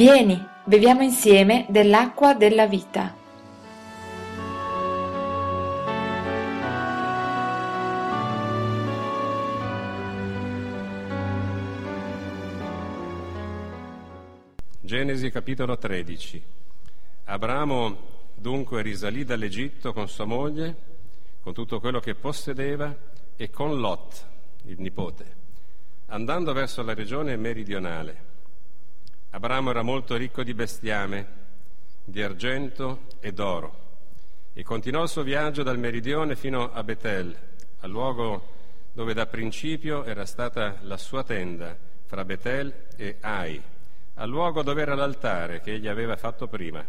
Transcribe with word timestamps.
Vieni, 0.00 0.42
beviamo 0.64 1.02
insieme 1.02 1.66
dell'acqua 1.68 2.32
della 2.32 2.66
vita. 2.66 3.14
Genesi 14.80 15.30
capitolo 15.30 15.76
13. 15.76 16.42
Abramo 17.24 17.98
dunque 18.34 18.80
risalì 18.80 19.24
dall'Egitto 19.24 19.92
con 19.92 20.08
sua 20.08 20.24
moglie, 20.24 20.76
con 21.42 21.52
tutto 21.52 21.78
quello 21.78 22.00
che 22.00 22.14
possedeva 22.14 22.96
e 23.36 23.50
con 23.50 23.78
Lot, 23.78 24.26
il 24.62 24.80
nipote, 24.80 25.36
andando 26.06 26.54
verso 26.54 26.82
la 26.82 26.94
regione 26.94 27.36
meridionale. 27.36 28.29
Abramo 29.32 29.70
era 29.70 29.82
molto 29.82 30.16
ricco 30.16 30.42
di 30.42 30.54
bestiame, 30.54 31.26
di 32.02 32.20
argento 32.20 33.02
e 33.20 33.32
d'oro, 33.32 33.98
e 34.52 34.64
continuò 34.64 35.04
il 35.04 35.08
suo 35.08 35.22
viaggio 35.22 35.62
dal 35.62 35.78
meridione 35.78 36.34
fino 36.34 36.72
a 36.72 36.82
Betel, 36.82 37.36
al 37.78 37.90
luogo 37.90 38.48
dove 38.92 39.14
da 39.14 39.26
principio 39.26 40.02
era 40.02 40.26
stata 40.26 40.78
la 40.82 40.96
sua 40.96 41.22
tenda, 41.22 41.76
fra 42.06 42.24
Betel 42.24 42.88
e 42.96 43.18
Ai, 43.20 43.62
al 44.14 44.28
luogo 44.28 44.64
dove 44.64 44.82
era 44.82 44.96
l'altare 44.96 45.60
che 45.60 45.74
egli 45.74 45.86
aveva 45.86 46.16
fatto 46.16 46.48
prima. 46.48 46.84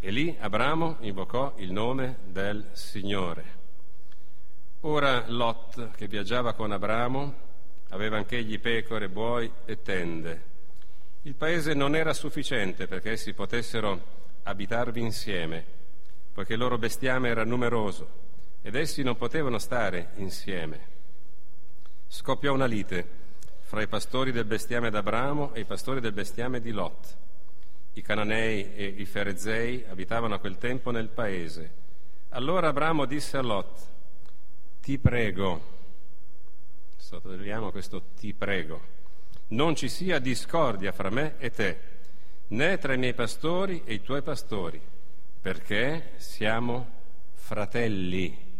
E 0.00 0.10
lì 0.10 0.36
Abramo 0.40 0.96
invocò 1.02 1.54
il 1.58 1.70
nome 1.70 2.16
del 2.24 2.70
Signore. 2.72 3.44
Ora 4.80 5.22
Lot, 5.28 5.92
che 5.92 6.08
viaggiava 6.08 6.54
con 6.54 6.72
Abramo, 6.72 7.34
aveva 7.90 8.16
anch'egli 8.16 8.58
pecore, 8.58 9.08
buoi 9.08 9.48
e 9.64 9.80
tende 9.82 10.52
il 11.26 11.34
paese 11.34 11.72
non 11.72 11.96
era 11.96 12.12
sufficiente 12.12 12.86
perché 12.86 13.12
essi 13.12 13.32
potessero 13.32 14.22
abitarvi 14.42 15.00
insieme, 15.00 15.64
poiché 16.32 16.52
il 16.52 16.58
loro 16.58 16.76
bestiame 16.76 17.28
era 17.28 17.44
numeroso 17.44 18.22
ed 18.60 18.74
essi 18.74 19.02
non 19.02 19.16
potevano 19.16 19.58
stare 19.58 20.10
insieme. 20.16 20.92
Scoppiò 22.08 22.52
una 22.52 22.66
lite 22.66 23.22
fra 23.60 23.80
i 23.80 23.88
pastori 23.88 24.32
del 24.32 24.44
bestiame 24.44 24.90
d'Abramo 24.90 25.54
e 25.54 25.60
i 25.60 25.64
pastori 25.64 26.00
del 26.00 26.12
bestiame 26.12 26.60
di 26.60 26.72
Lot. 26.72 27.16
I 27.94 28.02
cananei 28.02 28.74
e 28.74 28.84
i 28.84 29.06
ferezei 29.06 29.82
abitavano 29.88 30.34
a 30.34 30.38
quel 30.38 30.58
tempo 30.58 30.90
nel 30.90 31.08
paese. 31.08 31.82
Allora 32.30 32.68
Abramo 32.68 33.06
disse 33.06 33.38
a 33.38 33.42
Lot, 33.42 33.88
ti 34.82 34.98
prego, 34.98 35.72
sottolineiamo 36.96 37.70
questo 37.70 38.02
ti 38.14 38.34
prego, 38.34 38.93
non 39.48 39.74
ci 39.74 39.88
sia 39.88 40.18
discordia 40.18 40.92
fra 40.92 41.10
me 41.10 41.34
e 41.38 41.50
te, 41.50 41.80
né 42.48 42.78
tra 42.78 42.94
i 42.94 42.98
miei 42.98 43.14
pastori 43.14 43.82
e 43.84 43.94
i 43.94 44.02
tuoi 44.02 44.22
pastori, 44.22 44.80
perché 45.40 46.12
siamo 46.16 46.86
fratelli. 47.32 48.52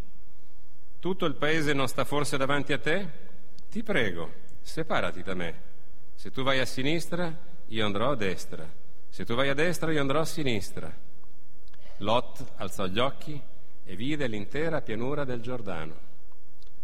Tutto 0.99 1.25
il 1.27 1.35
paese 1.35 1.73
non 1.73 1.89
sta 1.89 2.05
forse 2.05 2.37
davanti 2.37 2.73
a 2.73 2.79
te? 2.79 3.09
Ti 3.71 3.83
prego, 3.83 4.33
separati 4.63 5.23
da 5.23 5.35
me. 5.35 5.61
Se 6.15 6.31
tu 6.31 6.43
vai 6.43 6.61
a 6.61 6.65
sinistra, 6.65 7.37
io 7.67 7.85
andrò 7.85 8.11
a 8.11 8.17
destra. 8.17 8.67
Se 9.09 9.25
tu 9.25 9.35
vai 9.35 9.49
a 9.49 9.55
destra, 9.55 9.93
io 9.93 10.01
andrò 10.01 10.21
a 10.21 10.25
sinistra. 10.25 10.93
Lot 11.99 12.53
alzò 12.57 12.87
gli 12.87 12.99
occhi 12.99 13.41
e 13.85 13.97
vide 13.97 14.27
l'intera 14.27 14.81
pianura 14.81 15.25
del 15.25 15.41
Giordano. 15.41 16.13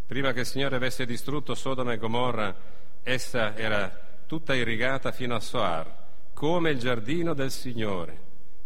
Prima 0.07 0.33
che 0.33 0.41
il 0.41 0.47
Signore 0.47 0.77
avesse 0.77 1.07
distrutto 1.07 1.55
Sodoma 1.55 1.93
e 1.93 1.99
Gomorra, 1.99 2.55
Essa 3.03 3.57
era 3.57 3.91
tutta 4.27 4.55
irrigata 4.55 5.11
fino 5.11 5.35
a 5.35 5.41
Soar, 5.41 6.07
come 6.35 6.71
il 6.71 6.79
giardino 6.79 7.33
del 7.33 7.51
Signore, 7.51 8.21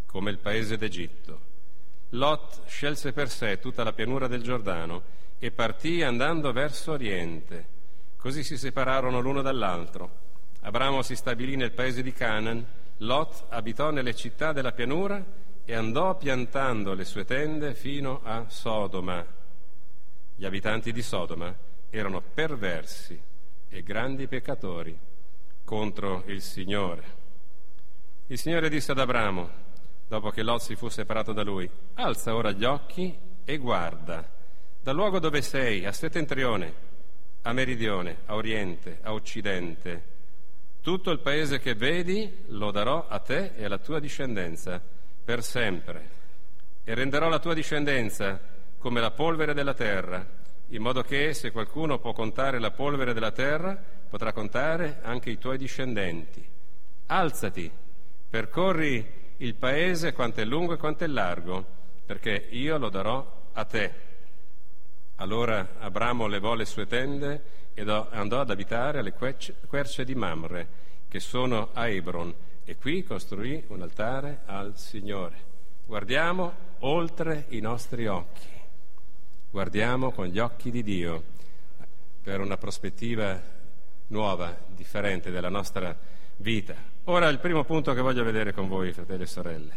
come 0.07 0.31
il 0.31 0.39
paese 0.39 0.77
d'Egitto. 0.77 1.41
Lot 2.11 2.67
scelse 2.67 3.13
per 3.13 3.31
sé 3.31 3.61
tutta 3.61 3.85
la 3.85 3.93
pianura 3.93 4.27
del 4.27 4.43
Giordano 4.43 5.03
e 5.39 5.53
partì 5.53 6.03
andando 6.03 6.53
verso 6.53 6.93
oriente. 6.93 7.67
Così 8.17 8.43
si 8.43 8.59
separarono 8.59 9.21
l'uno 9.21 9.41
dall'altro. 9.41 10.23
Abramo 10.63 11.03
si 11.03 11.15
stabilì 11.15 11.57
nel 11.57 11.73
paese 11.73 12.03
di 12.03 12.13
Canaan, 12.13 12.67
Lot 12.99 13.47
abitò 13.51 13.91
nelle 13.91 14.15
città 14.15 14.53
della 14.53 14.73
pianura 14.73 15.25
e 15.65 15.75
andò 15.75 16.17
piantando 16.17 16.93
le 16.93 17.05
sue 17.05 17.25
tende 17.25 17.75
fino 17.75 18.21
a 18.25 18.47
Sodoma. 18.49 19.25
Gli 20.35 20.45
abitanti 20.45 20.93
di 20.93 21.03
Sodoma 21.03 21.55
erano 21.89 22.21
perversi 22.21 23.33
e 23.75 23.83
grandi 23.83 24.29
peccatori 24.29 24.97
contro 25.65 26.23
il 26.27 26.41
Signore. 26.41 27.23
Il 28.29 28.39
Signore 28.39 28.69
disse 28.69 28.93
ad 28.93 29.01
Abramo, 29.01 29.51
dopo 30.07 30.31
che 30.31 30.45
Lot 30.45 30.61
si 30.61 30.77
fu 30.77 30.89
separato 30.89 31.33
da 31.33 31.43
lui, 31.43 31.69
alza 31.95 32.37
ora 32.37 32.53
gli 32.53 32.63
occhi 32.63 33.13
e 33.45 33.57
guarda 33.57 34.31
dal 34.81 34.95
luogo 34.95 35.19
dove 35.19 35.43
sei, 35.43 35.85
a 35.87 35.91
settentrione, 35.91 36.73
a 37.43 37.53
meridione, 37.53 38.19
a 38.27 38.37
oriente, 38.37 39.01
a 39.03 39.13
occidente. 39.13 40.13
Tutto 40.81 41.11
il 41.11 41.19
paese 41.19 41.59
che 41.59 41.75
vedi 41.75 42.45
lo 42.49 42.71
darò 42.71 43.09
a 43.09 43.19
te 43.19 43.55
e 43.57 43.65
alla 43.65 43.79
tua 43.79 43.99
discendenza 43.99 44.81
per 45.25 45.43
sempre. 45.43 46.11
E 46.85 46.95
renderò 46.95 47.29
la 47.29 47.41
tua 47.41 47.55
discendenza 47.55 48.39
come 48.79 49.01
la 49.01 49.11
polvere 49.11 49.53
della 49.53 49.75
terra 49.75 50.43
in 50.69 50.83
modo 50.83 51.03
che 51.03 51.35
se 51.35 51.51
qualcuno 51.51 51.99
può 51.99 52.13
contare 52.13 52.59
la 52.59 52.71
polvere 52.71 53.13
della 53.13 53.33
terra, 53.33 53.77
potrà 54.09 54.33
contare 54.33 55.01
anche 55.03 55.31
i 55.31 55.39
tuoi 55.39 55.59
discendenti. 55.59 56.47
Alzati, 57.07 57.71
percorri 58.29 59.23
il 59.39 59.55
paese 59.55 60.13
quanto 60.13 60.41
è 60.41 60.45
lungo 60.45 60.75
e 60.75 60.79
quanto 60.79 61.05
è 61.05 61.07
largo, 61.07 61.65
perché 62.07 62.47
io 62.51 62.79
lo 62.79 62.89
darò 62.89 63.49
a 63.53 63.65
te. 63.65 63.93
Allora 65.17 65.75
Abramo 65.79 66.27
levò 66.27 66.55
le 66.55 66.65
sue 66.65 66.87
tende 66.87 67.43
ed 67.75 67.89
andò 67.89 68.41
ad 68.41 68.51
abitare 68.51 68.99
alle 68.99 69.13
querce 69.13 70.05
di 70.05 70.15
Mamre, 70.15 70.69
che 71.09 71.21
sono 71.21 71.71
a 71.73 71.89
Hebron, 71.89 72.35
e 72.65 72.77
qui 72.77 73.05
costruì 73.05 73.63
un 73.69 73.83
altare 73.83 74.41
al 74.47 74.79
Signore. 74.79 75.53
Guardiamo 75.85 76.55
oltre 76.81 77.45
i 77.51 77.61
nostri 77.61 78.07
occhi 78.07 78.54
guardiamo 79.55 80.11
con 80.11 80.27
gli 80.27 80.41
occhi 80.41 80.73
di 80.73 80.83
Dio 80.83 81.23
per 82.21 82.41
una 82.41 82.57
prospettiva 82.57 83.41
nuova, 84.09 84.59
differente 84.67 85.31
della 85.31 85.49
nostra 85.49 85.97
vita. 86.39 86.75
Ora 87.05 87.29
il 87.29 87.39
primo 87.39 87.63
punto 87.63 87.95
che 87.95 88.01
voglio 88.01 88.25
vedere 88.25 88.53
con 88.53 88.67
voi, 88.67 88.93
fratelli 88.93 89.23
e 89.23 89.27
sorelle. 89.27 89.75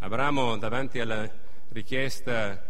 Abramo 0.00 0.58
davanti 0.58 1.00
alla 1.00 1.26
richiesta 1.70 2.62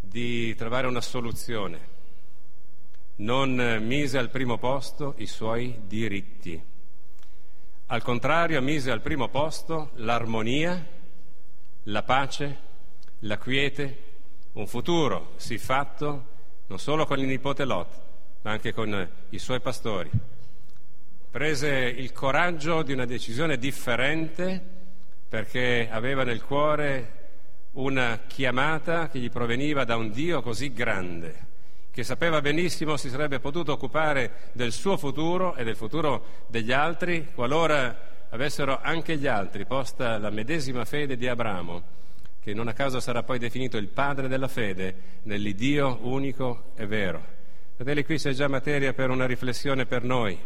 di 0.00 0.52
trovare 0.56 0.88
una 0.88 1.00
soluzione, 1.00 1.78
non 3.18 3.54
mise 3.82 4.18
al 4.18 4.30
primo 4.30 4.58
posto 4.58 5.14
i 5.18 5.26
suoi 5.26 5.82
diritti. 5.86 6.60
Al 7.86 8.02
contrario, 8.02 8.60
mise 8.60 8.90
al 8.90 9.00
primo 9.00 9.28
posto 9.28 9.90
l'armonia, 9.94 10.84
la 11.84 12.02
pace, 12.02 12.58
la 13.20 13.38
quiete, 13.38 14.03
un 14.54 14.66
futuro 14.66 15.32
siffatto 15.36 16.32
non 16.66 16.78
solo 16.78 17.06
con 17.06 17.18
il 17.18 17.26
nipote 17.26 17.64
Lot, 17.64 18.02
ma 18.42 18.52
anche 18.52 18.72
con 18.72 19.08
i 19.30 19.38
suoi 19.38 19.60
pastori. 19.60 20.10
Prese 21.30 21.68
il 21.68 22.12
coraggio 22.12 22.82
di 22.82 22.92
una 22.92 23.04
decisione 23.04 23.58
differente 23.58 24.62
perché 25.28 25.88
aveva 25.90 26.22
nel 26.22 26.42
cuore 26.42 27.22
una 27.72 28.20
chiamata 28.26 29.08
che 29.08 29.18
gli 29.18 29.30
proveniva 29.30 29.84
da 29.84 29.96
un 29.96 30.12
Dio 30.12 30.40
così 30.42 30.72
grande, 30.72 31.46
che 31.90 32.04
sapeva 32.04 32.40
benissimo 32.40 32.96
si 32.96 33.08
sarebbe 33.08 33.40
potuto 33.40 33.72
occupare 33.72 34.50
del 34.52 34.70
suo 34.70 34.96
futuro 34.96 35.56
e 35.56 35.64
del 35.64 35.76
futuro 35.76 36.44
degli 36.46 36.70
altri 36.70 37.32
qualora 37.34 38.12
avessero 38.30 38.80
anche 38.80 39.16
gli 39.16 39.26
altri 39.26 39.66
posta 39.66 40.18
la 40.18 40.30
medesima 40.30 40.84
fede 40.84 41.16
di 41.16 41.26
Abramo 41.26 42.02
che 42.44 42.52
non 42.52 42.68
a 42.68 42.74
caso 42.74 43.00
sarà 43.00 43.22
poi 43.22 43.38
definito 43.38 43.78
il 43.78 43.88
padre 43.88 44.28
della 44.28 44.48
fede 44.48 45.20
nell'Iddio 45.22 46.00
unico 46.02 46.72
e 46.76 46.86
vero. 46.86 47.24
Fratelli, 47.74 48.04
qui 48.04 48.18
c'è 48.18 48.32
già 48.32 48.48
materia 48.48 48.92
per 48.92 49.08
una 49.08 49.24
riflessione 49.24 49.86
per 49.86 50.04
noi. 50.04 50.38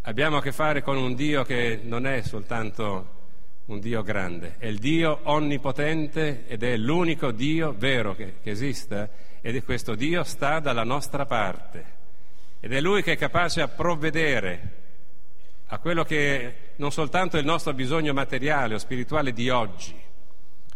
Abbiamo 0.00 0.38
a 0.38 0.40
che 0.40 0.52
fare 0.52 0.82
con 0.82 0.96
un 0.96 1.14
Dio 1.14 1.44
che 1.44 1.80
non 1.82 2.06
è 2.06 2.22
soltanto 2.22 3.10
un 3.66 3.78
Dio 3.78 4.02
grande, 4.02 4.54
è 4.56 4.64
il 4.64 4.78
Dio 4.78 5.20
onnipotente 5.24 6.46
ed 6.46 6.62
è 6.62 6.78
l'unico 6.78 7.30
Dio 7.30 7.74
vero 7.76 8.14
che, 8.14 8.36
che 8.42 8.50
esista 8.50 9.10
ed 9.42 9.62
questo 9.64 9.94
Dio 9.94 10.22
sta 10.22 10.60
dalla 10.60 10.84
nostra 10.84 11.26
parte 11.26 11.84
ed 12.60 12.72
è 12.72 12.80
Lui 12.80 13.02
che 13.02 13.12
è 13.12 13.16
capace 13.18 13.60
a 13.60 13.68
provvedere 13.68 14.82
a 15.66 15.78
quello 15.78 16.04
che 16.04 16.54
non 16.76 16.90
soltanto 16.90 17.36
è 17.36 17.40
il 17.40 17.46
nostro 17.46 17.74
bisogno 17.74 18.14
materiale 18.14 18.74
o 18.74 18.78
spirituale 18.78 19.32
di 19.32 19.50
oggi, 19.50 19.94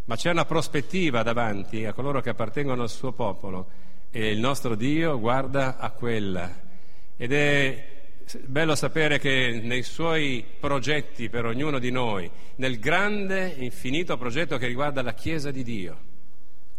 ma 0.09 0.15
c'è 0.15 0.31
una 0.31 0.45
prospettiva 0.45 1.21
davanti 1.21 1.85
a 1.85 1.93
coloro 1.93 2.19
che 2.19 2.31
appartengono 2.31 2.81
al 2.81 2.89
suo 2.89 3.11
popolo 3.11 3.67
e 4.09 4.31
il 4.31 4.39
nostro 4.39 4.73
Dio 4.73 5.19
guarda 5.19 5.77
a 5.77 5.91
quella 5.91 6.51
ed 7.15 7.31
è 7.31 7.87
bello 8.47 8.73
sapere 8.73 9.19
che 9.19 9.61
nei 9.63 9.83
suoi 9.83 10.43
progetti 10.59 11.29
per 11.29 11.45
ognuno 11.45 11.77
di 11.77 11.91
noi, 11.91 12.27
nel 12.55 12.79
grande, 12.79 13.53
infinito 13.59 14.17
progetto 14.17 14.57
che 14.57 14.65
riguarda 14.65 15.03
la 15.03 15.13
Chiesa 15.13 15.51
di 15.51 15.61
Dio, 15.61 15.99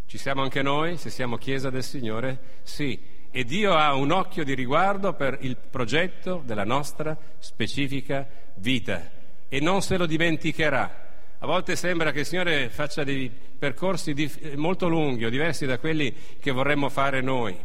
ci 0.06 0.18
siamo 0.18 0.42
anche 0.42 0.60
noi, 0.62 0.96
se 0.96 1.08
siamo 1.08 1.36
Chiesa 1.36 1.70
del 1.70 1.84
Signore? 1.84 2.40
Sì. 2.62 2.98
E 3.30 3.44
Dio 3.44 3.74
ha 3.76 3.94
un 3.94 4.10
occhio 4.10 4.42
di 4.42 4.54
riguardo 4.54 5.12
per 5.12 5.38
il 5.42 5.56
progetto 5.56 6.42
della 6.44 6.64
nostra 6.64 7.16
specifica 7.38 8.26
vita 8.56 9.08
e 9.48 9.60
non 9.60 9.82
se 9.82 9.96
lo 9.96 10.06
dimenticherà. 10.06 11.09
A 11.42 11.46
volte 11.46 11.74
sembra 11.74 12.12
che 12.12 12.20
il 12.20 12.26
Signore 12.26 12.68
faccia 12.68 13.02
dei 13.02 13.30
percorsi 13.58 14.30
molto 14.56 14.88
lunghi 14.88 15.24
o 15.24 15.30
diversi 15.30 15.64
da 15.64 15.78
quelli 15.78 16.14
che 16.38 16.50
vorremmo 16.50 16.90
fare 16.90 17.22
noi. 17.22 17.56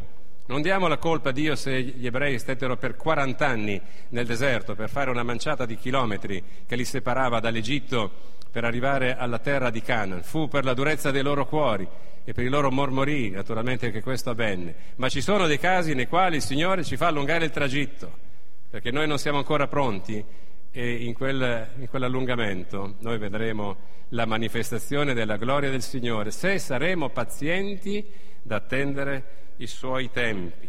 Non 0.46 0.62
diamo 0.62 0.88
la 0.88 0.96
colpa 0.96 1.28
a 1.28 1.32
Dio 1.32 1.54
se 1.56 1.82
gli 1.82 2.06
ebrei 2.06 2.38
stettero 2.38 2.78
per 2.78 2.96
40 2.96 3.46
anni 3.46 3.78
nel 4.10 4.24
deserto 4.24 4.74
per 4.74 4.88
fare 4.88 5.10
una 5.10 5.22
manciata 5.22 5.66
di 5.66 5.76
chilometri 5.76 6.42
che 6.66 6.74
li 6.74 6.86
separava 6.86 7.38
dall'Egitto 7.38 8.10
per 8.50 8.64
arrivare 8.64 9.14
alla 9.14 9.40
terra 9.40 9.68
di 9.68 9.82
Canaan. 9.82 10.22
Fu 10.22 10.48
per 10.48 10.64
la 10.64 10.72
durezza 10.72 11.10
dei 11.10 11.22
loro 11.22 11.44
cuori 11.46 11.86
e 12.24 12.32
per 12.32 12.44
i 12.44 12.48
loro 12.48 12.70
mormori, 12.70 13.28
naturalmente, 13.28 13.90
che 13.90 14.00
questo 14.00 14.30
avvenne. 14.30 14.74
Ma 14.96 15.10
ci 15.10 15.20
sono 15.20 15.46
dei 15.46 15.58
casi 15.58 15.92
nei 15.92 16.08
quali 16.08 16.36
il 16.36 16.42
Signore 16.42 16.82
ci 16.82 16.96
fa 16.96 17.08
allungare 17.08 17.44
il 17.44 17.50
tragitto, 17.50 18.10
perché 18.70 18.90
noi 18.90 19.06
non 19.06 19.18
siamo 19.18 19.36
ancora 19.36 19.66
pronti 19.66 20.24
e 20.78 20.92
in, 21.04 21.14
quel, 21.14 21.70
in 21.78 21.88
quell'allungamento 21.88 22.96
noi 22.98 23.16
vedremo 23.16 23.76
la 24.10 24.26
manifestazione 24.26 25.14
della 25.14 25.38
gloria 25.38 25.70
del 25.70 25.80
Signore, 25.80 26.30
se 26.30 26.58
saremo 26.58 27.08
pazienti 27.08 28.06
da 28.42 28.56
attendere 28.56 29.54
i 29.56 29.66
suoi 29.66 30.10
tempi. 30.10 30.68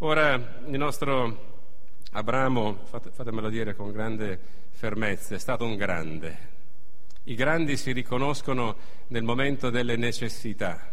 Ora, 0.00 0.34
il 0.66 0.76
nostro 0.76 1.62
Abramo, 2.10 2.80
fatemelo 2.84 3.48
dire 3.48 3.74
con 3.74 3.90
grande 3.90 4.38
fermezza, 4.68 5.34
è 5.34 5.38
stato 5.38 5.64
un 5.64 5.76
grande, 5.76 6.48
i 7.24 7.34
grandi 7.34 7.78
si 7.78 7.92
riconoscono 7.92 8.76
nel 9.06 9.22
momento 9.22 9.70
delle 9.70 9.96
necessità. 9.96 10.90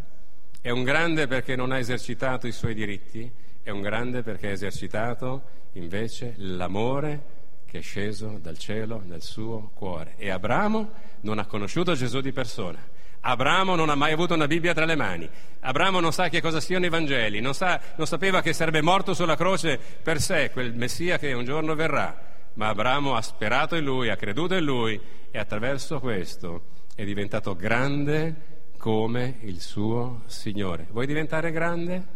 È 0.62 0.70
un 0.70 0.84
grande 0.84 1.28
perché 1.28 1.58
non 1.58 1.74
ha 1.74 1.78
esercitato 1.78 2.48
i 2.48 2.54
suoi 2.54 2.74
diritti, 2.74 3.30
è 3.62 3.70
un 3.70 3.82
grande 3.82 4.24
perché 4.24 4.48
ha 4.48 4.52
esercitato 4.52 5.56
invece 5.74 6.36
l'amore 6.38 7.36
che 7.68 7.80
è 7.80 7.82
sceso 7.82 8.40
dal 8.42 8.58
cielo 8.58 9.04
nel 9.06 9.22
suo 9.22 9.72
cuore. 9.74 10.14
E 10.18 10.30
Abramo 10.30 10.92
non 11.22 11.38
ha 11.38 11.46
conosciuto 11.46 11.94
Gesù 11.94 12.22
di 12.22 12.32
persona. 12.32 12.80
Abramo 13.20 13.76
non 13.76 13.90
ha 13.90 13.96
mai 13.96 14.14
avuto 14.14 14.34
una 14.34 14.48
Bibbia 14.48 14.74
tra 14.74 14.86
le 14.86 14.96
mani. 14.96 15.30
Abramo 15.60 16.00
non 16.00 16.14
sa 16.14 16.30
che 16.30 16.42
cosa 16.42 16.62
siano 16.62 16.86
i 16.86 16.90
Vangeli, 16.90 17.42
non, 17.42 17.54
sa, 17.54 17.80
non 17.98 18.08
sapeva 18.08 18.42
che 18.42 18.54
sarebbe 18.54 18.82
morto 18.82 19.14
sulla 19.14 19.36
croce 19.36 19.78
per 19.78 20.22
sé, 20.22 20.50
quel 20.52 20.74
Messia 20.74 21.20
che 21.20 21.34
un 21.34 21.44
giorno 21.44 21.76
verrà. 21.76 22.36
Ma 22.54 22.70
Abramo 22.70 23.16
ha 23.16 23.22
sperato 23.22 23.76
in 23.76 23.84
lui, 23.84 24.10
ha 24.10 24.16
creduto 24.16 24.56
in 24.56 24.64
lui 24.64 25.00
e 25.30 25.38
attraverso 25.38 26.00
questo 26.00 26.76
è 26.96 27.04
diventato 27.04 27.56
grande 27.56 28.56
come 28.78 29.40
il 29.42 29.60
suo 29.60 30.22
Signore. 30.28 30.88
Vuoi 30.90 31.06
diventare 31.06 31.52
grande? 31.52 32.16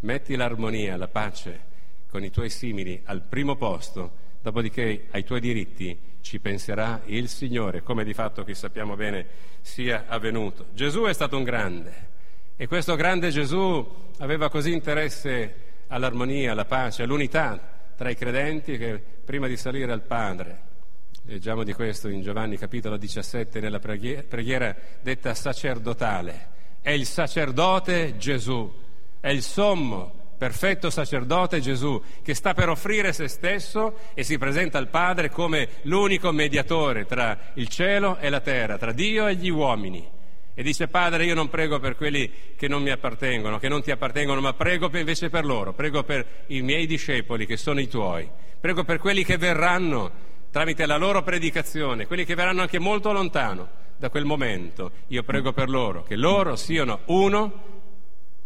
Metti 0.00 0.34
l'armonia, 0.34 0.96
la 0.96 1.08
pace 1.08 1.68
con 2.10 2.24
i 2.24 2.30
tuoi 2.30 2.50
simili 2.50 3.00
al 3.04 3.22
primo 3.22 3.54
posto, 3.54 4.19
dopodiché 4.40 5.06
ai 5.10 5.24
tuoi 5.24 5.40
diritti 5.40 5.98
ci 6.20 6.40
penserà 6.40 7.02
il 7.06 7.28
Signore, 7.28 7.82
come 7.82 8.04
di 8.04 8.14
fatto 8.14 8.44
che 8.44 8.54
sappiamo 8.54 8.96
bene 8.96 9.26
sia 9.60 10.04
avvenuto. 10.06 10.66
Gesù 10.72 11.02
è 11.02 11.12
stato 11.12 11.36
un 11.36 11.44
grande 11.44 12.08
e 12.56 12.66
questo 12.66 12.94
grande 12.94 13.30
Gesù 13.30 13.86
aveva 14.18 14.50
così 14.50 14.72
interesse 14.72 15.54
all'armonia, 15.88 16.52
alla 16.52 16.66
pace, 16.66 17.02
all'unità 17.02 17.92
tra 17.96 18.10
i 18.10 18.16
credenti 18.16 18.76
che 18.78 19.02
prima 19.24 19.46
di 19.46 19.56
salire 19.56 19.92
al 19.92 20.02
Padre 20.02 20.68
Leggiamo 21.24 21.62
di 21.62 21.74
questo 21.74 22.08
in 22.08 22.22
Giovanni 22.22 22.56
capitolo 22.56 22.96
17 22.96 23.60
nella 23.60 23.78
preghiera 23.78 24.74
detta 25.00 25.32
sacerdotale. 25.34 26.48
È 26.80 26.90
il 26.90 27.06
sacerdote 27.06 28.16
Gesù, 28.16 28.68
è 29.20 29.28
il 29.28 29.42
sommo, 29.42 30.19
perfetto 30.40 30.88
sacerdote 30.88 31.60
Gesù, 31.60 32.02
che 32.22 32.32
sta 32.32 32.54
per 32.54 32.70
offrire 32.70 33.12
se 33.12 33.28
stesso 33.28 33.98
e 34.14 34.24
si 34.24 34.38
presenta 34.38 34.78
al 34.78 34.88
Padre 34.88 35.28
come 35.28 35.68
l'unico 35.82 36.32
mediatore 36.32 37.04
tra 37.04 37.38
il 37.56 37.68
cielo 37.68 38.16
e 38.16 38.30
la 38.30 38.40
terra, 38.40 38.78
tra 38.78 38.92
Dio 38.92 39.26
e 39.26 39.34
gli 39.34 39.50
uomini. 39.50 40.02
E 40.54 40.62
dice, 40.62 40.88
Padre, 40.88 41.26
io 41.26 41.34
non 41.34 41.50
prego 41.50 41.78
per 41.78 41.94
quelli 41.94 42.32
che 42.56 42.68
non 42.68 42.82
mi 42.82 42.88
appartengono, 42.88 43.58
che 43.58 43.68
non 43.68 43.82
ti 43.82 43.90
appartengono, 43.90 44.40
ma 44.40 44.54
prego 44.54 44.88
invece 44.94 45.28
per 45.28 45.44
loro, 45.44 45.74
prego 45.74 46.04
per 46.04 46.44
i 46.46 46.62
miei 46.62 46.86
discepoli 46.86 47.44
che 47.44 47.58
sono 47.58 47.78
i 47.78 47.86
tuoi, 47.86 48.26
prego 48.58 48.82
per 48.82 48.96
quelli 48.98 49.22
che 49.22 49.36
verranno 49.36 50.10
tramite 50.50 50.86
la 50.86 50.96
loro 50.96 51.22
predicazione, 51.22 52.06
quelli 52.06 52.24
che 52.24 52.34
verranno 52.34 52.62
anche 52.62 52.78
molto 52.78 53.12
lontano 53.12 53.68
da 53.98 54.08
quel 54.08 54.24
momento, 54.24 54.90
io 55.08 55.22
prego 55.22 55.52
per 55.52 55.68
loro, 55.68 56.02
che 56.02 56.16
loro 56.16 56.56
siano 56.56 57.00
uno, 57.08 57.62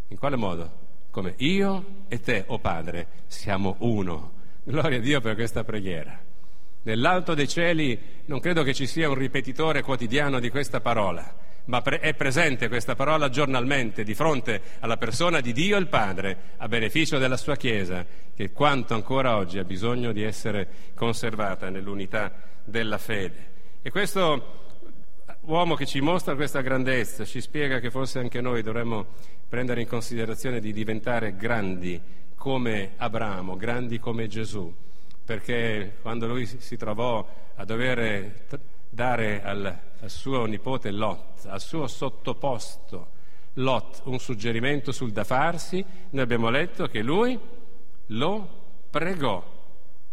in 0.08 0.19
quale 0.19 0.35
modo? 0.35 0.82
Come 1.14 1.34
io 1.37 2.06
e 2.08 2.19
te, 2.19 2.43
o 2.49 2.55
oh 2.55 2.58
Padre, 2.58 3.06
siamo 3.28 3.76
uno. 3.78 4.32
Gloria 4.64 4.99
a 4.99 5.00
Dio 5.00 5.20
per 5.20 5.37
questa 5.37 5.62
preghiera. 5.62 6.19
Nell'alto 6.82 7.34
dei 7.34 7.46
cieli 7.46 7.96
non 8.25 8.40
credo 8.40 8.64
che 8.64 8.75
ci 8.75 8.88
sia 8.88 9.08
un 9.08 9.14
ripetitore 9.14 9.82
quotidiano 9.82 10.40
di 10.40 10.50
questa 10.50 10.81
parola 10.81 11.43
ma 11.66 11.81
pre- 11.82 12.00
è 12.00 12.14
presente 12.14 12.66
questa 12.66 12.96
parola 12.96 13.28
giornalmente 13.28 14.02
di 14.02 14.12
fronte 14.12 14.61
alla 14.81 14.96
persona 14.96 15.40
di 15.40 15.52
Dio 15.52 15.78
il 15.78 15.87
Padre 15.87 16.37
a 16.56 16.66
beneficio 16.66 17.19
della 17.19 17.37
sua 17.37 17.55
Chiesa, 17.55 18.05
che 18.34 18.50
quanto 18.50 18.94
ancora 18.94 19.37
oggi 19.37 19.58
ha 19.58 19.64
bisogno 19.64 20.11
di 20.11 20.25
essere 20.25 20.69
conservata 20.94 21.70
nell'unità 21.70 22.32
della 22.64 22.99
fede. 22.99 23.52
E 23.82 23.90
questo 23.90 24.62
uomo 25.43 25.75
che 25.75 25.87
ci 25.87 26.00
mostra 26.00 26.34
questa 26.34 26.61
grandezza 26.61 27.25
ci 27.25 27.40
spiega 27.40 27.78
che 27.78 27.90
forse 27.90 28.19
anche 28.19 28.40
noi 28.40 28.62
dovremmo 28.62 29.08
prendere 29.49 29.81
in 29.81 29.87
considerazione 29.87 30.61
di 30.61 30.73
diventare 30.73 31.37
grandi 31.37 32.00
come 32.35 32.93
Abramo, 32.96 33.56
grandi 33.56 33.99
come 33.99 34.26
Gesù, 34.26 34.73
perché 35.25 35.96
quando 36.02 36.26
lui 36.26 36.46
si 36.46 36.76
trovò 36.76 37.26
a 37.55 37.64
dover 37.64 38.46
dare 38.88 39.43
al, 39.43 39.79
al 40.00 40.11
suo 40.11 40.44
nipote 40.44 40.91
Lot, 40.91 41.46
al 41.46 41.61
suo 41.61 41.87
sottoposto 41.87 43.12
Lot, 43.55 44.02
un 44.05 44.19
suggerimento 44.19 44.92
sul 44.92 45.12
da 45.12 45.25
farsi, 45.25 45.85
noi 46.11 46.23
abbiamo 46.23 46.50
letto 46.50 46.87
che 46.87 47.02
lui 47.02 47.38
lo 48.07 48.49
pregò 48.90 49.52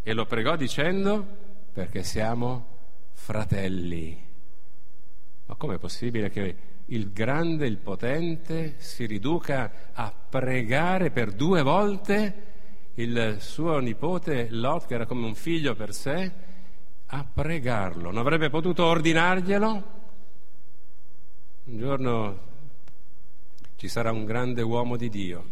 e 0.04 0.14
lo 0.14 0.26
pregò 0.26 0.56
dicendo 0.56 1.26
perché 1.74 2.04
siamo 2.04 2.68
fratelli. 3.14 4.30
Ma 5.46 5.56
com'è 5.56 5.78
possibile 5.78 6.30
che 6.30 6.56
il 6.92 7.12
grande, 7.12 7.68
il 7.68 7.78
potente 7.78 8.76
si 8.78 9.06
riduca 9.06 9.92
a 9.94 10.14
pregare 10.30 11.10
per 11.10 11.32
due 11.32 11.62
volte 11.62 12.50
il 12.96 13.38
suo 13.40 13.80
nipote 13.80 14.48
Lot, 14.50 14.88
che 14.88 14.94
era 14.96 15.06
come 15.06 15.26
un 15.26 15.36
figlio 15.36 15.74
per 15.74 15.94
sé, 15.94 16.32
a 17.06 17.26
pregarlo. 17.26 18.12
Non 18.12 18.18
avrebbe 18.18 18.50
potuto 18.50 18.86
ordinarglielo? 18.86 20.00
Un 21.64 21.78
giorno 21.78 22.40
ci 23.78 23.88
sarà 23.88 24.12
un 24.12 24.26
grande 24.26 24.62
uomo 24.62 24.98
di 24.98 25.10
Dio, 25.10 25.46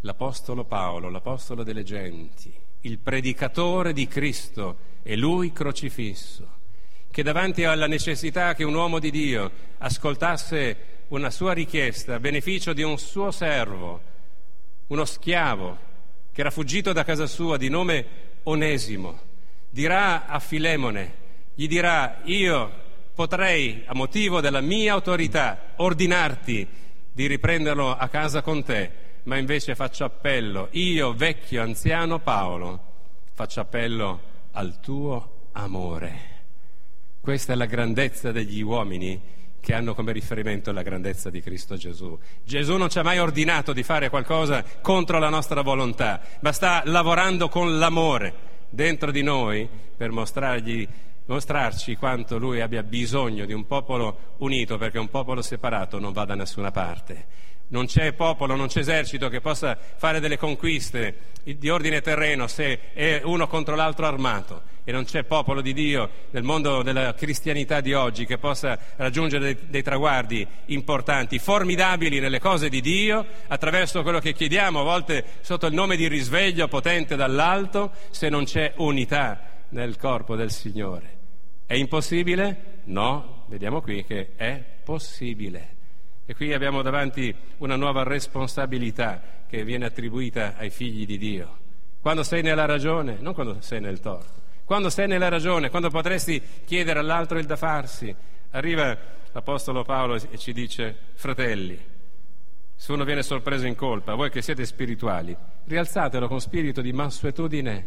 l'Apostolo 0.00 0.64
Paolo, 0.64 1.08
l'Apostolo 1.08 1.62
delle 1.62 1.84
genti, 1.84 2.52
il 2.80 2.98
predicatore 2.98 3.92
di 3.92 4.06
Cristo 4.08 4.76
e 5.02 5.16
lui 5.16 5.52
crocifisso, 5.52 6.55
che 7.16 7.22
davanti 7.22 7.64
alla 7.64 7.86
necessità 7.86 8.52
che 8.52 8.62
un 8.62 8.74
uomo 8.74 8.98
di 8.98 9.10
Dio 9.10 9.50
ascoltasse 9.78 11.04
una 11.08 11.30
sua 11.30 11.54
richiesta 11.54 12.16
a 12.16 12.20
beneficio 12.20 12.74
di 12.74 12.82
un 12.82 12.98
suo 12.98 13.30
servo, 13.30 14.02
uno 14.88 15.04
schiavo 15.06 15.78
che 16.30 16.42
era 16.42 16.50
fuggito 16.50 16.92
da 16.92 17.04
casa 17.04 17.26
sua 17.26 17.56
di 17.56 17.70
nome 17.70 18.06
Onesimo, 18.42 19.18
dirà 19.70 20.26
a 20.26 20.38
Filemone, 20.40 21.14
gli 21.54 21.66
dirà 21.66 22.20
io 22.24 22.70
potrei, 23.14 23.84
a 23.86 23.94
motivo 23.94 24.42
della 24.42 24.60
mia 24.60 24.92
autorità, 24.92 25.72
ordinarti 25.76 26.68
di 27.12 27.26
riprenderlo 27.26 27.96
a 27.96 28.08
casa 28.08 28.42
con 28.42 28.62
te, 28.62 28.90
ma 29.22 29.38
invece 29.38 29.74
faccio 29.74 30.04
appello, 30.04 30.68
io 30.72 31.14
vecchio 31.14 31.62
anziano 31.62 32.18
Paolo, 32.18 32.78
faccio 33.32 33.60
appello 33.60 34.20
al 34.52 34.80
tuo 34.80 35.46
amore. 35.52 36.35
Questa 37.26 37.54
è 37.54 37.56
la 37.56 37.66
grandezza 37.66 38.30
degli 38.30 38.62
uomini 38.62 39.20
che 39.58 39.74
hanno 39.74 39.96
come 39.96 40.12
riferimento 40.12 40.70
la 40.70 40.82
grandezza 40.82 41.28
di 41.28 41.42
Cristo 41.42 41.74
Gesù. 41.74 42.16
Gesù 42.44 42.76
non 42.76 42.88
ci 42.88 43.00
ha 43.00 43.02
mai 43.02 43.18
ordinato 43.18 43.72
di 43.72 43.82
fare 43.82 44.10
qualcosa 44.10 44.64
contro 44.80 45.18
la 45.18 45.28
nostra 45.28 45.62
volontà, 45.62 46.20
ma 46.42 46.52
sta 46.52 46.82
lavorando 46.84 47.48
con 47.48 47.80
l'amore 47.80 48.32
dentro 48.70 49.10
di 49.10 49.24
noi 49.24 49.68
per 49.96 50.12
mostrarci 50.12 51.96
quanto 51.96 52.38
lui 52.38 52.60
abbia 52.60 52.84
bisogno 52.84 53.44
di 53.44 53.52
un 53.52 53.66
popolo 53.66 54.34
unito, 54.36 54.78
perché 54.78 55.00
un 55.00 55.10
popolo 55.10 55.42
separato 55.42 55.98
non 55.98 56.12
va 56.12 56.24
da 56.24 56.36
nessuna 56.36 56.70
parte. 56.70 57.26
Non 57.70 57.86
c'è 57.86 58.12
popolo, 58.12 58.54
non 58.54 58.68
c'è 58.68 58.78
esercito 58.78 59.28
che 59.28 59.40
possa 59.40 59.76
fare 59.96 60.20
delle 60.20 60.38
conquiste 60.38 61.32
di 61.42 61.68
ordine 61.70 62.00
terreno 62.02 62.46
se 62.46 62.92
è 62.92 63.20
uno 63.24 63.48
contro 63.48 63.74
l'altro 63.74 64.06
armato 64.06 64.74
e 64.88 64.92
non 64.92 65.04
c'è 65.04 65.24
popolo 65.24 65.60
di 65.60 65.72
Dio 65.72 66.08
nel 66.30 66.44
mondo 66.44 66.82
della 66.82 67.12
cristianità 67.12 67.80
di 67.80 67.92
oggi 67.92 68.24
che 68.24 68.38
possa 68.38 68.78
raggiungere 68.94 69.58
dei, 69.68 69.82
traguardi 69.82 70.46
importanti, 70.66 71.40
formidabili 71.40 72.20
nelle 72.20 72.38
cose 72.38 72.68
di 72.68 72.80
Dio, 72.80 73.26
attraverso 73.48 74.02
quello 74.02 74.20
che 74.20 74.32
chiediamo, 74.32 74.78
a 74.78 74.84
volte 74.84 75.24
sotto 75.40 75.66
il 75.66 75.74
nome 75.74 75.96
di 75.96 76.06
risveglio 76.06 76.68
potente 76.68 77.16
dall'alto, 77.16 77.90
se 78.10 78.28
non 78.28 78.44
c'è 78.44 78.74
unità 78.76 79.64
nel 79.70 79.96
corpo 79.96 80.36
del 80.36 80.52
Signore. 80.52 81.16
È 81.66 81.74
impossibile? 81.74 82.82
No, 82.84 83.46
vediamo 83.48 83.80
qui 83.80 84.04
che 84.04 84.34
è 84.36 84.62
possibile. 84.84 85.74
E 86.26 86.34
qui 86.36 86.52
abbiamo 86.52 86.82
davanti 86.82 87.34
una 87.58 87.74
nuova 87.74 88.04
responsabilità 88.04 89.20
che 89.48 89.64
viene 89.64 89.86
attribuita 89.86 90.54
ai 90.56 90.70
figli 90.70 91.04
di 91.04 91.18
Dio. 91.18 91.58
Quando 92.00 92.22
sei 92.22 92.42
nella 92.42 92.66
ragione, 92.66 93.16
non 93.18 93.34
quando 93.34 93.56
sei 93.62 93.80
nel 93.80 93.98
torto. 93.98 94.45
Quando 94.66 94.90
sei 94.90 95.06
nella 95.06 95.28
ragione, 95.28 95.70
quando 95.70 95.90
potresti 95.90 96.42
chiedere 96.64 96.98
all'altro 96.98 97.38
il 97.38 97.46
da 97.46 97.54
farsi, 97.54 98.12
arriva 98.50 98.98
l'Apostolo 99.30 99.84
Paolo 99.84 100.16
e 100.16 100.36
ci 100.38 100.52
dice, 100.52 100.96
fratelli, 101.14 101.80
se 102.74 102.90
uno 102.90 103.04
viene 103.04 103.22
sorpreso 103.22 103.64
in 103.68 103.76
colpa, 103.76 104.14
voi 104.14 104.28
che 104.28 104.42
siete 104.42 104.66
spirituali, 104.66 105.36
rialzatelo 105.66 106.26
con 106.26 106.40
spirito 106.40 106.80
di 106.80 106.92
mansuetudine. 106.92 107.86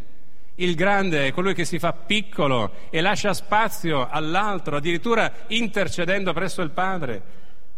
Il 0.54 0.74
grande 0.74 1.26
è 1.26 1.32
colui 1.32 1.52
che 1.52 1.66
si 1.66 1.78
fa 1.78 1.92
piccolo 1.92 2.72
e 2.88 3.02
lascia 3.02 3.34
spazio 3.34 4.08
all'altro, 4.08 4.76
addirittura 4.76 5.30
intercedendo 5.48 6.32
presso 6.32 6.62
il 6.62 6.70
Padre. 6.70 7.22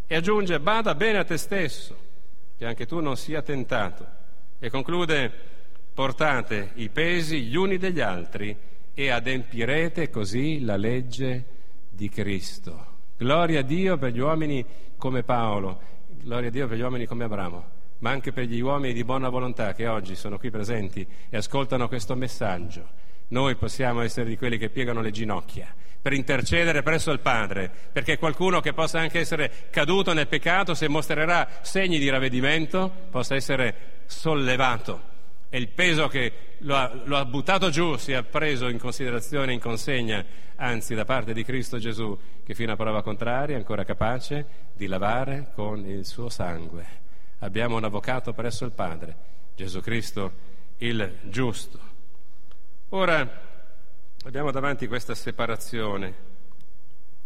E 0.06 0.14
aggiunge, 0.14 0.60
bada 0.60 0.94
bene 0.94 1.18
a 1.18 1.24
te 1.24 1.38
stesso, 1.38 1.98
che 2.56 2.66
anche 2.66 2.86
tu 2.86 3.00
non 3.00 3.16
sia 3.16 3.42
tentato. 3.42 4.06
E 4.60 4.70
conclude, 4.70 5.32
portate 5.92 6.70
i 6.74 6.88
pesi 6.88 7.42
gli 7.42 7.56
uni 7.56 7.78
degli 7.78 8.00
altri 8.00 8.70
e 8.94 9.10
adempirete 9.10 10.10
così 10.10 10.60
la 10.60 10.76
legge 10.76 11.44
di 11.88 12.08
Cristo. 12.08 12.86
Gloria 13.16 13.60
a 13.60 13.62
Dio 13.62 13.96
per 13.96 14.12
gli 14.12 14.18
uomini 14.18 14.64
come 14.96 15.22
Paolo, 15.22 15.80
gloria 16.06 16.48
a 16.48 16.52
Dio 16.52 16.66
per 16.66 16.76
gli 16.76 16.82
uomini 16.82 17.06
come 17.06 17.24
Abramo, 17.24 17.64
ma 17.98 18.10
anche 18.10 18.32
per 18.32 18.44
gli 18.44 18.60
uomini 18.60 18.92
di 18.92 19.04
buona 19.04 19.28
volontà 19.28 19.74
che 19.74 19.86
oggi 19.86 20.16
sono 20.16 20.38
qui 20.38 20.50
presenti 20.50 21.06
e 21.28 21.36
ascoltano 21.36 21.88
questo 21.88 22.14
messaggio. 22.14 22.88
Noi 23.28 23.56
possiamo 23.56 24.02
essere 24.02 24.28
di 24.28 24.36
quelli 24.36 24.58
che 24.58 24.68
piegano 24.68 25.00
le 25.00 25.10
ginocchia 25.10 25.74
per 26.02 26.12
intercedere 26.12 26.82
presso 26.82 27.12
il 27.12 27.20
Padre, 27.20 27.70
perché 27.92 28.18
qualcuno 28.18 28.60
che 28.60 28.72
possa 28.72 28.98
anche 28.98 29.20
essere 29.20 29.68
caduto 29.70 30.12
nel 30.12 30.26
peccato, 30.26 30.74
se 30.74 30.88
mostrerà 30.88 31.48
segni 31.62 32.00
di 32.00 32.08
ravvedimento, 32.08 32.92
possa 33.08 33.36
essere 33.36 34.00
sollevato 34.06 35.10
e 35.54 35.58
il 35.58 35.68
peso 35.68 36.08
che 36.08 36.32
lo 36.60 36.74
ha, 36.74 36.90
lo 37.04 37.18
ha, 37.18 37.26
buttato 37.26 37.68
giù 37.68 37.96
sia 37.96 38.22
preso 38.22 38.68
in 38.68 38.78
considerazione, 38.78 39.52
in 39.52 39.60
consegna, 39.60 40.24
anzi 40.56 40.94
da 40.94 41.04
parte 41.04 41.34
di 41.34 41.44
Cristo 41.44 41.76
Gesù, 41.76 42.18
che 42.42 42.54
fino 42.54 42.72
a 42.72 42.76
prova 42.76 43.02
contraria 43.02 43.56
è 43.56 43.58
ancora 43.58 43.84
capace 43.84 44.46
di 44.72 44.86
lavare 44.86 45.50
con 45.54 45.84
il 45.84 46.06
suo 46.06 46.30
sangue. 46.30 46.86
Abbiamo 47.40 47.76
un 47.76 47.84
avvocato 47.84 48.32
presso 48.32 48.64
il 48.64 48.72
Padre, 48.72 49.16
Gesù 49.54 49.80
Cristo 49.80 50.32
il 50.78 51.18
giusto. 51.28 51.90
Ora, 52.88 53.50
Abbiamo 54.24 54.52
davanti 54.52 54.86
questa 54.86 55.16
separazione. 55.16 56.30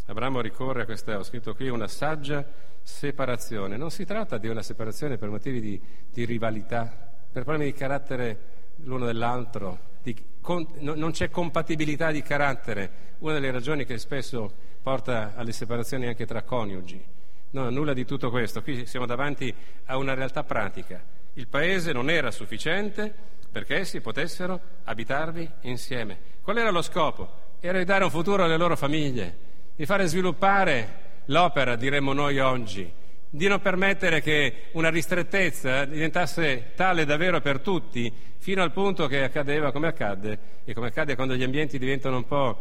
Abramo 0.07 0.41
ricorre 0.41 0.83
a 0.83 0.85
questa, 0.87 1.19
ho 1.19 1.23
scritto 1.23 1.55
qui, 1.55 1.69
una 1.69 1.89
saggia 1.89 2.43
separazione. 2.83 3.77
Non 3.77 3.91
si 3.91 4.07
tratta 4.07 4.39
di 4.39 4.49
una 4.49 4.63
separazione 4.63 5.19
per 5.19 5.29
motivi 5.29 5.61
di, 5.61 5.83
di 6.11 6.25
rivalità, 6.25 7.06
per 7.37 7.45
problemi 7.45 7.71
di 7.71 7.77
carattere 7.77 8.39
l'uno 8.77 9.05
dell'altro, 9.05 9.79
di, 10.03 10.17
con, 10.41 10.67
no, 10.79 10.95
non 10.95 11.11
c'è 11.11 11.29
compatibilità 11.29 12.11
di 12.11 12.23
carattere, 12.23 13.15
una 13.19 13.35
delle 13.35 13.51
ragioni 13.51 13.85
che 13.85 13.99
spesso 13.99 14.51
porta 14.81 15.35
alle 15.37 15.53
separazioni 15.53 16.07
anche 16.07 16.25
tra 16.25 16.41
coniugi. 16.41 17.05
No, 17.51 17.69
nulla 17.69 17.93
di 17.93 18.07
tutto 18.07 18.31
questo, 18.31 18.63
qui 18.63 18.87
siamo 18.87 19.05
davanti 19.05 19.55
a 19.85 19.99
una 19.99 20.15
realtà 20.15 20.45
pratica. 20.45 21.05
Il 21.35 21.47
paese 21.47 21.93
non 21.93 22.09
era 22.09 22.31
sufficiente 22.31 23.13
perché 23.53 23.81
essi 23.81 24.01
potessero 24.01 24.59
abitarvi 24.85 25.47
insieme. 25.63 26.19
Qual 26.41 26.57
era 26.57 26.71
lo 26.71 26.81
scopo? 26.81 27.59
Era 27.61 27.77
di 27.77 27.85
dare 27.85 28.05
un 28.05 28.11
futuro 28.11 28.45
alle 28.45 28.57
loro 28.57 28.77
famiglie, 28.77 29.37
di 29.77 29.85
fare 29.85 30.07
sviluppare 30.07 31.21
l'opera, 31.27 31.77
diremmo 31.77 32.15
noi 32.15 32.39
oggi, 32.39 32.91
di 33.31 33.49
non 33.49 33.61
permettere 33.61 34.21
che 34.21 34.69
una 34.73 34.89
ristrettezza 34.89 35.85
diventasse 35.85 36.73
tale 36.75 37.05
davvero 37.05 37.41
per 37.41 37.61
tutti, 37.61 38.13
fino 38.39 38.63
al 38.63 38.73
punto 38.73 39.07
che 39.07 39.23
accadeva 39.23 39.73
come 39.73 39.89
accadde, 39.89 40.39
e 40.65 40.73
come 40.73 40.89
accade 40.89 41.17
quando 41.17 41.35
gli 41.35 41.43
ambienti 41.43 41.79
diventano 41.79 42.17
un 42.17 42.27
po' 42.27 42.59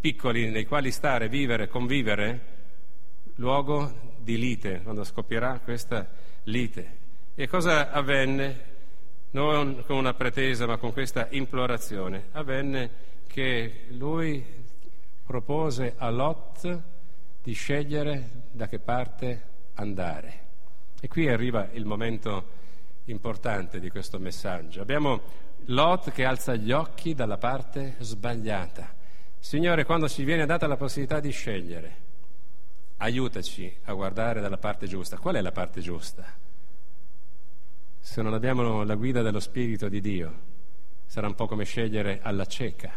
piccoli 0.00 0.50
nei 0.50 0.66
quali 0.66 0.90
stare, 0.90 1.28
vivere, 1.28 1.68
convivere, 1.68 2.56
luogo 3.36 4.16
di 4.18 4.38
lite, 4.38 4.80
quando 4.82 5.04
scoppierà 5.04 5.60
questa 5.62 6.08
lite. 6.44 6.96
E 7.34 7.48
cosa 7.48 7.90
avvenne? 7.90 8.76
Non 9.30 9.84
con 9.86 9.96
una 9.96 10.14
pretesa, 10.14 10.66
ma 10.66 10.78
con 10.78 10.92
questa 10.92 11.28
implorazione. 11.30 12.28
Avvenne 12.32 12.90
che 13.26 13.84
lui 13.90 14.42
propose 15.24 15.94
a 15.96 16.08
Lot 16.08 16.82
di 17.42 17.52
scegliere 17.52 18.46
da 18.50 18.66
che 18.68 18.78
parte 18.78 19.42
andare. 19.78 20.46
E 21.00 21.08
qui 21.08 21.28
arriva 21.28 21.68
il 21.72 21.84
momento 21.84 22.56
importante 23.04 23.80
di 23.80 23.90
questo 23.90 24.18
messaggio. 24.18 24.80
Abbiamo 24.80 25.46
Lot 25.66 26.12
che 26.12 26.24
alza 26.24 26.54
gli 26.54 26.72
occhi 26.72 27.14
dalla 27.14 27.36
parte 27.36 27.96
sbagliata. 27.98 28.94
Signore, 29.38 29.84
quando 29.84 30.08
ci 30.08 30.24
viene 30.24 30.46
data 30.46 30.66
la 30.66 30.76
possibilità 30.76 31.20
di 31.20 31.30
scegliere, 31.30 31.96
aiutaci 32.98 33.76
a 33.84 33.92
guardare 33.92 34.40
dalla 34.40 34.56
parte 34.56 34.86
giusta. 34.86 35.18
Qual 35.18 35.34
è 35.34 35.40
la 35.40 35.52
parte 35.52 35.80
giusta? 35.80 36.24
Se 37.98 38.22
non 38.22 38.32
abbiamo 38.32 38.82
la 38.84 38.94
guida 38.94 39.22
dello 39.22 39.40
Spirito 39.40 39.88
di 39.88 40.00
Dio, 40.00 40.40
sarà 41.06 41.26
un 41.26 41.34
po' 41.34 41.46
come 41.46 41.64
scegliere 41.64 42.20
alla 42.22 42.46
cieca. 42.46 42.90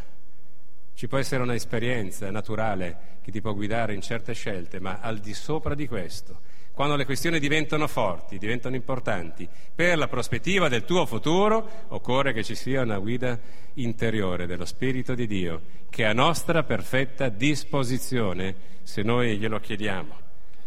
Ci 0.94 1.08
può 1.08 1.18
essere 1.18 1.44
un'esperienza 1.44 2.30
naturale 2.32 3.20
che 3.22 3.32
ti 3.32 3.42
può 3.42 3.54
guidare 3.54 3.94
in 3.94 4.02
certe 4.02 4.34
scelte, 4.34 4.80
ma 4.80 5.00
al 5.00 5.20
di 5.20 5.34
sopra 5.34 5.76
di 5.76 5.88
questo, 5.88 6.40
quando 6.82 6.98
le 6.98 7.06
questioni 7.06 7.38
diventano 7.38 7.86
forti, 7.86 8.40
diventano 8.40 8.76
importanti, 8.76 9.48
per 9.76 10.00
la 10.00 10.08
prospettiva 10.08 10.68
del 10.68 10.84
tuo 10.84 11.06
futuro, 11.06 11.86
occorre 11.90 12.34
che 12.34 12.44
ci 12.44 12.56
sia 12.56 12.82
una 12.82 12.98
guida 12.98 13.40
interiore 13.76 14.48
dello 14.48 14.66
Spirito 14.66 15.14
di 15.14 15.28
Dio, 15.28 15.62
che 15.92 16.06
è 16.06 16.08
a 16.08 16.14
nostra 16.14 16.64
perfetta 16.64 17.30
disposizione 17.30 18.56
se 18.82 19.04
noi 19.04 19.38
glielo 19.38 19.60
chiediamo. 19.60 20.16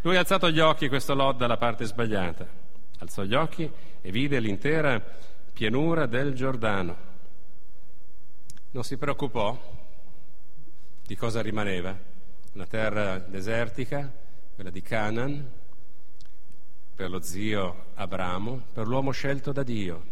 Lui 0.03 0.15
ha 0.15 0.21
alzato 0.21 0.53
gli 0.53 0.61
occhi, 0.61 0.87
questo 0.87 1.15
Lod, 1.15 1.37
dalla 1.37 1.57
parte 1.57 1.85
sbagliata. 1.85 2.47
Alzò 2.99 3.25
gli 3.25 3.35
occhi 3.35 3.69
e 4.01 4.11
vide 4.13 4.39
l'intera 4.39 5.03
pianura 5.53 6.07
del 6.07 6.33
Giordano. 6.35 6.97
Non 8.71 8.85
si 8.85 8.97
preoccupò 8.97 9.61
di 11.05 11.17
cosa 11.17 11.43
rimaneva? 11.43 11.99
Una 12.53 12.67
terra 12.67 13.19
desertica, 13.19 14.09
quella 14.55 14.71
di 14.71 14.81
Canaan, 14.81 15.63
per 16.95 17.11
lo 17.11 17.21
zio 17.21 17.87
Abramo, 17.95 18.63
per 18.73 18.87
l'uomo 18.87 19.11
scelto 19.11 19.53
da 19.53 19.63
Dio, 19.63 20.03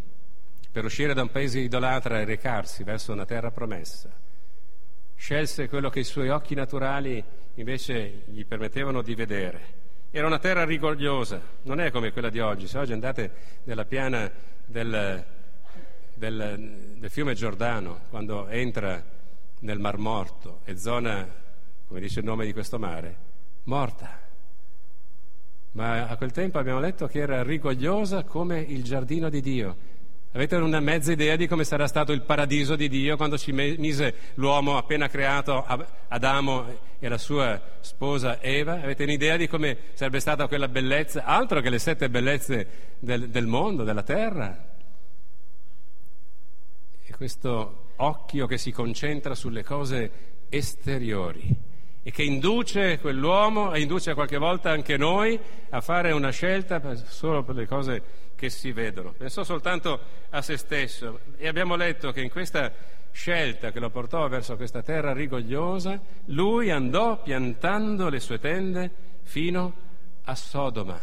per 0.70 0.84
uscire 0.84 1.14
da 1.14 1.22
un 1.22 1.30
paese 1.30 1.60
idolatra 1.60 2.20
e 2.20 2.24
recarsi 2.24 2.82
verso 2.82 3.12
una 3.12 3.24
terra 3.24 3.50
promessa. 3.50 4.10
Scelse 5.14 5.68
quello 5.68 5.90
che 5.90 6.00
i 6.00 6.04
suoi 6.04 6.30
occhi 6.30 6.54
naturali 6.54 7.22
invece 7.54 8.22
gli 8.26 8.44
permettevano 8.44 9.02
di 9.02 9.14
vedere. 9.14 9.80
Era 10.10 10.26
una 10.26 10.38
terra 10.38 10.64
rigogliosa, 10.64 11.40
non 11.62 11.80
è 11.80 11.90
come 11.90 12.12
quella 12.12 12.30
di 12.30 12.40
oggi. 12.40 12.66
Se 12.66 12.78
oggi 12.78 12.92
andate 12.92 13.32
nella 13.64 13.84
piana 13.84 14.30
del, 14.64 15.24
del, 16.14 16.94
del 16.98 17.10
fiume 17.10 17.34
Giordano, 17.34 18.00
quando 18.10 18.48
entra 18.48 19.02
nel 19.60 19.78
Mar 19.78 19.98
Morto 19.98 20.60
è 20.64 20.74
zona, 20.74 21.26
come 21.86 22.00
dice 22.00 22.18
il 22.18 22.26
nome 22.26 22.44
di 22.44 22.52
questo 22.52 22.78
mare, 22.78 23.16
morta. 23.64 24.21
Ma 25.72 26.06
a 26.06 26.16
quel 26.16 26.32
tempo 26.32 26.58
abbiamo 26.58 26.80
letto 26.80 27.06
che 27.06 27.20
era 27.20 27.42
rigogliosa 27.42 28.24
come 28.24 28.60
il 28.60 28.82
giardino 28.82 29.30
di 29.30 29.40
Dio. 29.40 29.76
Avete 30.32 30.56
una 30.56 30.80
mezza 30.80 31.12
idea 31.12 31.36
di 31.36 31.46
come 31.46 31.64
sarà 31.64 31.86
stato 31.86 32.12
il 32.12 32.22
paradiso 32.22 32.74
di 32.74 32.88
Dio 32.88 33.16
quando 33.16 33.36
ci 33.36 33.52
mise 33.52 34.14
l'uomo 34.34 34.78
appena 34.78 35.08
creato 35.08 35.62
Adamo 36.08 36.78
e 36.98 37.08
la 37.08 37.18
sua 37.18 37.60
sposa 37.80 38.40
Eva? 38.40 38.80
Avete 38.80 39.02
un'idea 39.02 39.36
di 39.36 39.46
come 39.46 39.76
sarebbe 39.92 40.20
stata 40.20 40.46
quella 40.46 40.68
bellezza? 40.68 41.24
Altro 41.24 41.60
che 41.60 41.70
le 41.70 41.78
sette 41.78 42.08
bellezze 42.08 42.94
del, 42.98 43.28
del 43.28 43.46
mondo, 43.46 43.84
della 43.84 44.02
terra. 44.02 44.74
E 47.04 47.12
questo 47.14 47.92
occhio 47.96 48.46
che 48.46 48.56
si 48.56 48.72
concentra 48.72 49.34
sulle 49.34 49.64
cose 49.64 50.10
esteriori 50.48 51.70
e 52.02 52.10
che 52.10 52.22
induce 52.22 52.98
quell'uomo 52.98 53.72
e 53.72 53.80
induce 53.80 54.14
qualche 54.14 54.38
volta 54.38 54.70
anche 54.70 54.96
noi 54.96 55.38
a 55.70 55.80
fare 55.80 56.12
una 56.12 56.30
scelta 56.30 56.80
solo 56.96 57.42
per 57.44 57.54
le 57.54 57.66
cose 57.66 58.02
che 58.34 58.50
si 58.50 58.72
vedono. 58.72 59.14
Pensò 59.16 59.44
soltanto 59.44 60.00
a 60.30 60.42
se 60.42 60.56
stesso 60.56 61.20
e 61.36 61.46
abbiamo 61.46 61.76
letto 61.76 62.10
che 62.10 62.20
in 62.20 62.30
questa 62.30 62.72
scelta 63.12 63.70
che 63.70 63.78
lo 63.78 63.90
portò 63.90 64.26
verso 64.28 64.56
questa 64.56 64.82
terra 64.82 65.12
rigogliosa, 65.12 66.00
lui 66.26 66.70
andò 66.70 67.22
piantando 67.22 68.08
le 68.08 68.18
sue 68.18 68.40
tende 68.40 68.90
fino 69.22 69.74
a 70.24 70.34
Sodoma, 70.34 71.00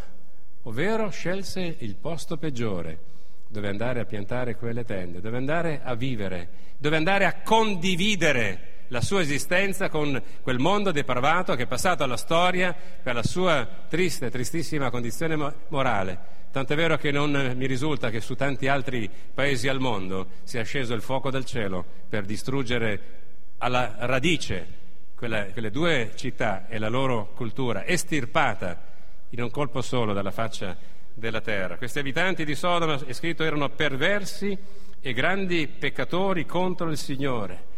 ovvero 0.63 1.10
scelse 1.10 1.77
il 1.79 1.96
posto 1.96 2.38
peggiore 2.38 3.08
dove 3.48 3.68
andare 3.68 4.00
a 4.01 4.06
piantare 4.06 4.56
quelle 4.56 4.86
tende, 4.86 5.22
dove 5.22 5.38
andare 5.38 5.82
a 5.84 5.96
vivere, 5.96 6.50
dove 6.77 6.96
andare 6.96 7.25
a 7.25 7.41
condividere 7.41 8.68
la 8.89 9.01
sua 9.01 9.22
esistenza 9.22 9.89
con 9.89 10.22
quel 10.41 10.60
mondo 10.60 10.91
depravato 10.91 11.55
che 11.55 11.63
è 11.63 11.67
passato 11.67 12.03
alla 12.03 12.17
storia 12.17 12.75
per 13.01 13.15
la 13.15 13.24
sua 13.24 13.67
triste, 13.88 14.29
tristissima 14.29 14.89
condizione 14.89 15.36
morale. 15.69 16.38
Tant'è 16.51 16.75
vero 16.75 16.98
che 16.98 17.12
non 17.12 17.53
mi 17.55 17.67
risulta 17.67 18.10
che 18.10 18.22
su 18.22 18.36
tanti 18.36 18.67
altri 18.67 19.10
paesi 19.34 19.67
al 19.67 19.79
mondo 19.79 20.27
sia 20.43 20.63
sceso 20.63 20.93
il 20.93 21.01
fuoco 21.01 21.29
del 21.29 21.46
cielo 21.46 21.86
per 22.10 22.25
distruggere 22.25 23.17
alla 23.60 23.96
radice 24.00 24.77
quelle, 25.15 25.50
quelle 25.51 25.69
due 25.69 26.12
città 26.15 26.67
e 26.67 26.79
la 26.79 26.89
loro 26.89 27.31
cultura, 27.36 27.86
estirpata 27.86 28.88
in 29.31 29.43
un 29.43 29.51
colpo 29.51 29.81
solo 29.81 30.13
dalla 30.13 30.31
faccia 30.31 30.75
della 31.13 31.41
terra. 31.41 31.77
Questi 31.77 32.00
abitanti 32.00 32.46
di 32.46 32.55
Sodoma, 32.55 33.00
è 33.05 33.13
scritto, 33.13 33.43
erano 33.43 33.69
perversi 33.69 34.58
e 35.01 35.13
grandi 35.13 35.67
peccatori 35.67 36.46
contro 36.46 36.89
il 36.89 36.98
Signore. 36.98 37.68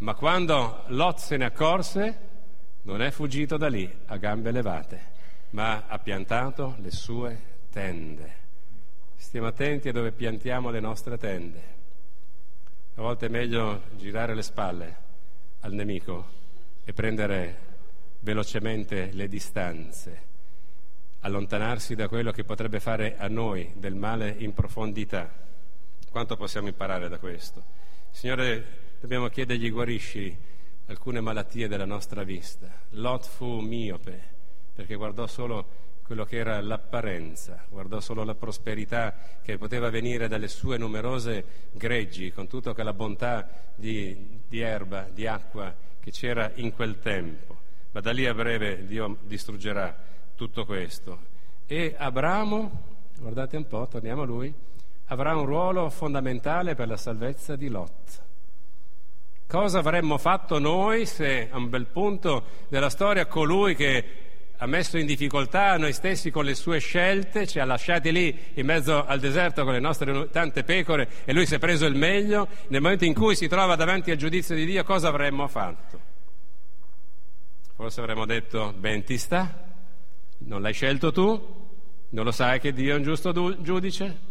Ma 0.00 0.14
quando 0.14 0.84
Lot 0.86 1.18
se 1.18 1.36
ne 1.36 1.44
accorse, 1.44 2.18
non 2.82 3.02
è 3.02 3.10
fuggito 3.10 3.58
da 3.58 3.68
lì 3.68 3.90
a 4.06 4.16
gambe 4.16 4.50
levate, 4.50 5.08
ma 5.50 5.84
ha 5.88 5.98
piantato 5.98 6.76
le 6.78 6.90
sue 6.90 7.42
tende. 7.70 8.36
Stiamo 9.16 9.48
attenti 9.48 9.90
a 9.90 9.92
dove 9.92 10.12
piantiamo 10.12 10.70
le 10.70 10.80
nostre 10.80 11.18
tende. 11.18 11.62
A 12.94 13.02
volte 13.02 13.26
è 13.26 13.28
meglio 13.28 13.82
girare 13.96 14.34
le 14.34 14.40
spalle 14.40 14.96
al 15.60 15.72
nemico 15.74 16.28
e 16.82 16.94
prendere 16.94 17.58
velocemente 18.20 19.10
le 19.12 19.28
distanze, 19.28 20.22
allontanarsi 21.20 21.94
da 21.94 22.08
quello 22.08 22.32
che 22.32 22.44
potrebbe 22.44 22.80
fare 22.80 23.18
a 23.18 23.28
noi 23.28 23.70
del 23.76 23.94
male 23.94 24.34
in 24.38 24.54
profondità. 24.54 25.30
Quanto 26.10 26.36
possiamo 26.36 26.68
imparare 26.68 27.10
da 27.10 27.18
questo? 27.18 27.62
Signore, 28.10 28.88
dobbiamo 29.00 29.28
chiedergli 29.28 29.70
guarisci 29.70 30.36
alcune 30.86 31.20
malattie 31.20 31.68
della 31.68 31.86
nostra 31.86 32.22
vista. 32.22 32.70
Lot 32.90 33.24
fu 33.24 33.60
miope 33.60 34.38
perché 34.74 34.94
guardò 34.94 35.26
solo 35.26 35.78
quello 36.02 36.24
che 36.24 36.36
era 36.36 36.60
l'apparenza, 36.60 37.64
guardò 37.68 38.00
solo 38.00 38.24
la 38.24 38.34
prosperità 38.34 39.14
che 39.42 39.56
poteva 39.56 39.90
venire 39.90 40.28
dalle 40.28 40.48
sue 40.48 40.76
numerose 40.76 41.68
greggi, 41.72 42.32
con 42.32 42.46
tutta 42.46 42.74
quella 42.74 42.92
bontà 42.92 43.48
di, 43.74 44.42
di 44.46 44.60
erba, 44.60 45.08
di 45.10 45.26
acqua 45.26 45.74
che 46.00 46.10
c'era 46.10 46.50
in 46.56 46.74
quel 46.74 46.98
tempo. 46.98 47.58
Ma 47.92 48.00
da 48.00 48.10
lì 48.10 48.26
a 48.26 48.34
breve 48.34 48.84
Dio 48.84 49.18
distruggerà 49.22 49.96
tutto 50.34 50.64
questo. 50.64 51.28
E 51.66 51.94
Abramo, 51.96 52.82
guardate 53.18 53.56
un 53.56 53.66
po', 53.66 53.86
torniamo 53.86 54.22
a 54.22 54.26
lui, 54.26 54.52
avrà 55.06 55.36
un 55.36 55.46
ruolo 55.46 55.88
fondamentale 55.90 56.74
per 56.74 56.88
la 56.88 56.96
salvezza 56.96 57.54
di 57.54 57.68
Lot. 57.68 58.28
Cosa 59.50 59.80
avremmo 59.80 60.16
fatto 60.16 60.60
noi 60.60 61.06
se 61.06 61.48
a 61.50 61.56
un 61.56 61.68
bel 61.68 61.86
punto 61.86 62.44
della 62.68 62.88
storia 62.88 63.26
colui 63.26 63.74
che 63.74 64.04
ha 64.56 64.66
messo 64.66 64.96
in 64.96 65.06
difficoltà 65.06 65.76
noi 65.76 65.92
stessi 65.92 66.30
con 66.30 66.44
le 66.44 66.54
sue 66.54 66.78
scelte, 66.78 67.48
ci 67.48 67.58
ha 67.58 67.64
lasciati 67.64 68.12
lì 68.12 68.32
in 68.54 68.64
mezzo 68.64 69.04
al 69.04 69.18
deserto 69.18 69.64
con 69.64 69.72
le 69.72 69.80
nostre 69.80 70.30
tante 70.30 70.62
pecore 70.62 71.08
e 71.24 71.32
lui 71.32 71.46
si 71.46 71.56
è 71.56 71.58
preso 71.58 71.84
il 71.86 71.96
meglio, 71.96 72.46
nel 72.68 72.80
momento 72.80 73.04
in 73.04 73.12
cui 73.12 73.34
si 73.34 73.48
trova 73.48 73.74
davanti 73.74 74.12
al 74.12 74.18
giudizio 74.18 74.54
di 74.54 74.64
Dio 74.64 74.84
cosa 74.84 75.08
avremmo 75.08 75.48
fatto? 75.48 76.00
Forse 77.74 77.98
avremmo 77.98 78.26
detto, 78.26 78.72
ben 78.78 79.02
ti 79.02 79.18
sta, 79.18 79.64
non 80.38 80.62
l'hai 80.62 80.74
scelto 80.74 81.10
tu, 81.10 81.70
non 82.10 82.24
lo 82.24 82.30
sai 82.30 82.60
che 82.60 82.72
Dio 82.72 82.94
è 82.94 82.96
un 82.96 83.02
giusto 83.02 83.60
giudice? 83.60 84.28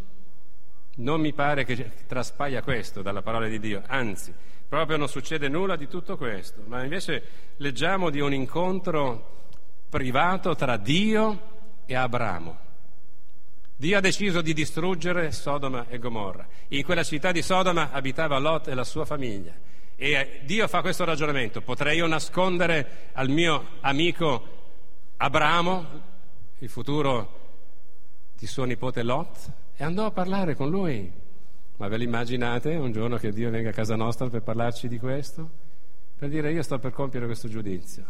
Non 0.95 1.19
mi 1.19 1.33
pare 1.33 1.65
che 1.65 1.91
traspaia 2.07 2.61
questo 2.61 3.01
dalla 3.01 3.21
parola 3.21 3.47
di 3.49 3.59
Dio, 3.59 3.83
anzi, 3.85 4.33
proprio 4.69 4.97
non 4.97 5.09
succede 5.09 5.49
nulla 5.49 5.75
di 5.75 5.87
tutto 5.87 6.15
questo, 6.15 6.61
ma 6.67 6.83
invece 6.83 7.23
leggiamo 7.57 8.11
di 8.11 8.19
un 8.19 8.33
incontro 8.33 9.37
privato 9.89 10.55
tra 10.55 10.77
Dio 10.77 11.81
e 11.87 11.95
Abramo. 11.95 12.67
Dio 13.75 13.97
ha 13.97 14.01
deciso 14.01 14.41
di 14.41 14.53
distruggere 14.53 15.31
Sodoma 15.31 15.87
e 15.89 15.97
Gomorra. 15.97 16.47
In 16.67 16.83
quella 16.83 17.03
città 17.03 17.31
di 17.31 17.41
Sodoma 17.41 17.91
abitava 17.91 18.37
Lot 18.37 18.67
e 18.67 18.75
la 18.75 18.83
sua 18.83 19.05
famiglia. 19.05 19.53
E 19.95 20.41
Dio 20.43 20.67
fa 20.67 20.81
questo 20.81 21.03
ragionamento. 21.03 21.61
Potrei 21.61 21.97
io 21.97 22.05
nascondere 22.05 23.09
al 23.13 23.29
mio 23.29 23.77
amico 23.79 24.57
Abramo 25.17 25.85
il 26.59 26.69
futuro 26.69 27.39
di 28.37 28.45
suo 28.45 28.65
nipote 28.65 29.01
Lot? 29.01 29.51
E 29.75 29.83
andò 29.83 30.05
a 30.05 30.11
parlare 30.11 30.55
con 30.55 30.69
lui. 30.69 31.11
Ma 31.79 31.87
ve 31.87 31.95
l'immaginate 31.95 32.75
un 32.75 32.91
giorno 32.91 33.15
che 33.15 33.31
Dio 33.31 33.49
venga 33.49 33.69
a 33.69 33.73
casa 33.73 33.95
nostra 33.95 34.27
per 34.27 34.41
parlarci 34.41 34.89
di 34.89 34.99
questo? 34.99 35.49
Per 36.17 36.27
dire 36.27 36.51
io 36.51 36.61
sto 36.61 36.77
per 36.77 36.91
compiere 36.91 37.25
questo 37.25 37.47
giudizio 37.47 38.03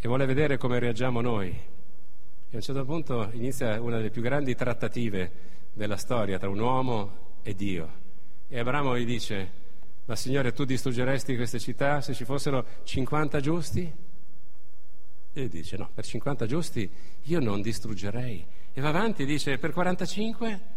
e 0.00 0.08
vuole 0.08 0.24
vedere 0.24 0.56
come 0.56 0.78
reagiamo 0.78 1.20
noi. 1.20 1.48
E 1.50 2.52
a 2.52 2.56
un 2.56 2.62
certo 2.62 2.86
punto 2.86 3.28
inizia 3.32 3.78
una 3.82 3.98
delle 3.98 4.08
più 4.08 4.22
grandi 4.22 4.54
trattative 4.54 5.30
della 5.74 5.98
storia 5.98 6.38
tra 6.38 6.48
un 6.48 6.58
uomo 6.58 7.36
e 7.42 7.54
Dio. 7.54 8.06
E 8.48 8.58
Abramo 8.58 8.96
gli 8.96 9.04
dice, 9.04 9.50
ma 10.06 10.16
Signore 10.16 10.54
tu 10.54 10.64
distruggeresti 10.64 11.36
queste 11.36 11.58
città 11.58 12.00
se 12.00 12.14
ci 12.14 12.24
fossero 12.24 12.64
50 12.82 13.40
giusti? 13.40 13.92
E 15.34 15.48
dice, 15.48 15.76
no, 15.76 15.90
per 15.92 16.06
50 16.06 16.46
giusti 16.46 16.90
io 17.24 17.40
non 17.40 17.60
distruggerei. 17.60 18.46
E 18.72 18.80
va 18.80 18.88
avanti 18.88 19.24
e 19.24 19.26
dice, 19.26 19.58
per 19.58 19.72
45? 19.72 20.76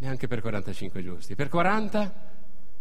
Neanche 0.00 0.26
per 0.26 0.40
45 0.40 1.02
giusti, 1.02 1.34
per 1.34 1.48
40 1.48 2.28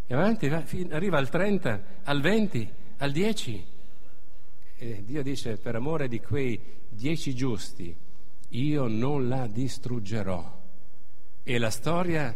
e 0.07 0.13
avanti, 0.13 0.47
arriva 0.47 1.17
al 1.17 1.29
30, 1.29 1.83
al 2.03 2.21
20, 2.21 2.73
al 2.97 3.11
10. 3.11 3.65
E 4.77 5.03
Dio 5.05 5.21
dice, 5.21 5.57
per 5.57 5.75
amore 5.75 6.07
di 6.07 6.19
quei 6.19 6.59
10 6.89 7.35
giusti, 7.35 7.95
io 8.49 8.87
non 8.87 9.27
la 9.27 9.47
distruggerò. 9.47 10.57
E 11.43 11.57
la 11.57 11.69
storia 11.69 12.35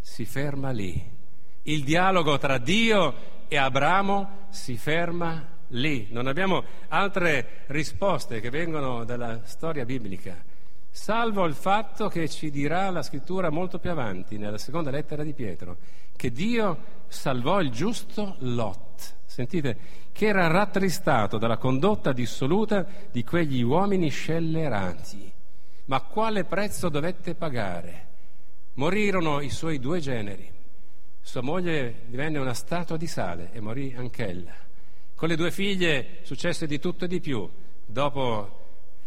si 0.00 0.24
ferma 0.24 0.70
lì. 0.70 1.14
Il 1.62 1.84
dialogo 1.84 2.38
tra 2.38 2.58
Dio 2.58 3.14
e 3.48 3.56
Abramo 3.56 4.46
si 4.50 4.76
ferma 4.76 5.54
lì. 5.68 6.08
Non 6.10 6.26
abbiamo 6.26 6.64
altre 6.88 7.64
risposte 7.68 8.40
che 8.40 8.50
vengono 8.50 9.04
dalla 9.04 9.40
storia 9.44 9.84
biblica 9.84 10.45
salvo 10.96 11.44
il 11.44 11.52
fatto 11.52 12.08
che 12.08 12.26
ci 12.26 12.50
dirà 12.50 12.88
la 12.88 13.02
scrittura 13.02 13.50
molto 13.50 13.78
più 13.78 13.90
avanti, 13.90 14.38
nella 14.38 14.56
seconda 14.56 14.90
lettera 14.90 15.22
di 15.22 15.34
Pietro, 15.34 15.76
che 16.16 16.32
Dio 16.32 16.78
salvò 17.06 17.60
il 17.60 17.70
giusto 17.70 18.36
Lot, 18.38 19.16
sentite, 19.26 19.76
che 20.10 20.26
era 20.26 20.46
rattristato 20.46 21.36
dalla 21.36 21.58
condotta 21.58 22.12
dissoluta 22.12 22.86
di 23.12 23.22
quegli 23.24 23.60
uomini 23.60 24.08
scellerati. 24.08 25.30
Ma 25.84 26.00
quale 26.00 26.44
prezzo 26.44 26.88
dovette 26.88 27.34
pagare? 27.34 28.06
Morirono 28.74 29.40
i 29.40 29.50
suoi 29.50 29.78
due 29.78 30.00
generi. 30.00 30.50
Sua 31.20 31.42
moglie 31.42 32.04
divenne 32.06 32.38
una 32.38 32.54
statua 32.54 32.96
di 32.96 33.06
sale 33.06 33.50
e 33.52 33.60
morì 33.60 33.94
anch'ella. 33.94 34.54
Con 35.14 35.28
le 35.28 35.36
due 35.36 35.50
figlie 35.50 36.20
successe 36.22 36.66
di 36.66 36.80
tutto 36.80 37.04
e 37.04 37.08
di 37.08 37.20
più. 37.20 37.48
Dopo 37.84 38.55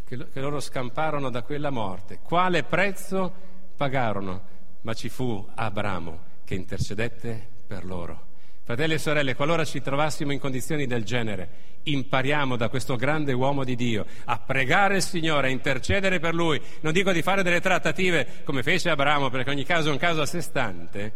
che, 0.10 0.40
loro 0.40 0.60
scamparono 0.60 1.30
da 1.30 1.44
quella 1.44 1.70
morte. 1.70 2.20
Quale 2.24 2.64
prezzo 2.64 3.32
pagarono? 3.76 4.58
Ma 4.82 4.94
ci 4.94 5.08
fu 5.08 5.48
Abramo 5.54 6.22
che 6.46 6.56
intercedette 6.56 7.48
per 7.68 7.86
loro. 7.86 8.28
Fratelli 8.64 8.94
e 8.94 8.98
sorelle, 8.98 9.36
qualora 9.36 9.66
ci 9.66 9.82
trovassimo 9.82 10.32
in 10.32 10.40
condizioni 10.40 10.88
del 10.88 11.04
genere, 11.04 11.50
impariamo 11.84 12.56
da 12.56 12.70
questo 12.70 12.96
grande 12.96 13.34
uomo 13.34 13.64
di 13.64 13.76
Dio 13.76 14.06
a 14.26 14.40
pregare 14.40 14.98
il 14.98 15.02
Signore, 15.02 15.48
a 15.48 15.52
intercedere 15.52 16.20
per 16.20 16.34
Lui. 16.34 16.60
Non 16.82 16.94
dico 16.94 17.12
di 17.12 17.22
fare 17.22 17.44
delle 17.44 17.62
trattative 17.62 18.42
come 18.44 18.64
fece 18.64 18.90
Abramo, 18.90 19.30
perché 19.30 19.50
ogni 19.50 19.64
caso 19.64 19.90
è 19.90 19.92
un 19.92 19.98
caso 19.98 20.22
a 20.22 20.26
sé 20.26 20.42
stante, 20.42 21.14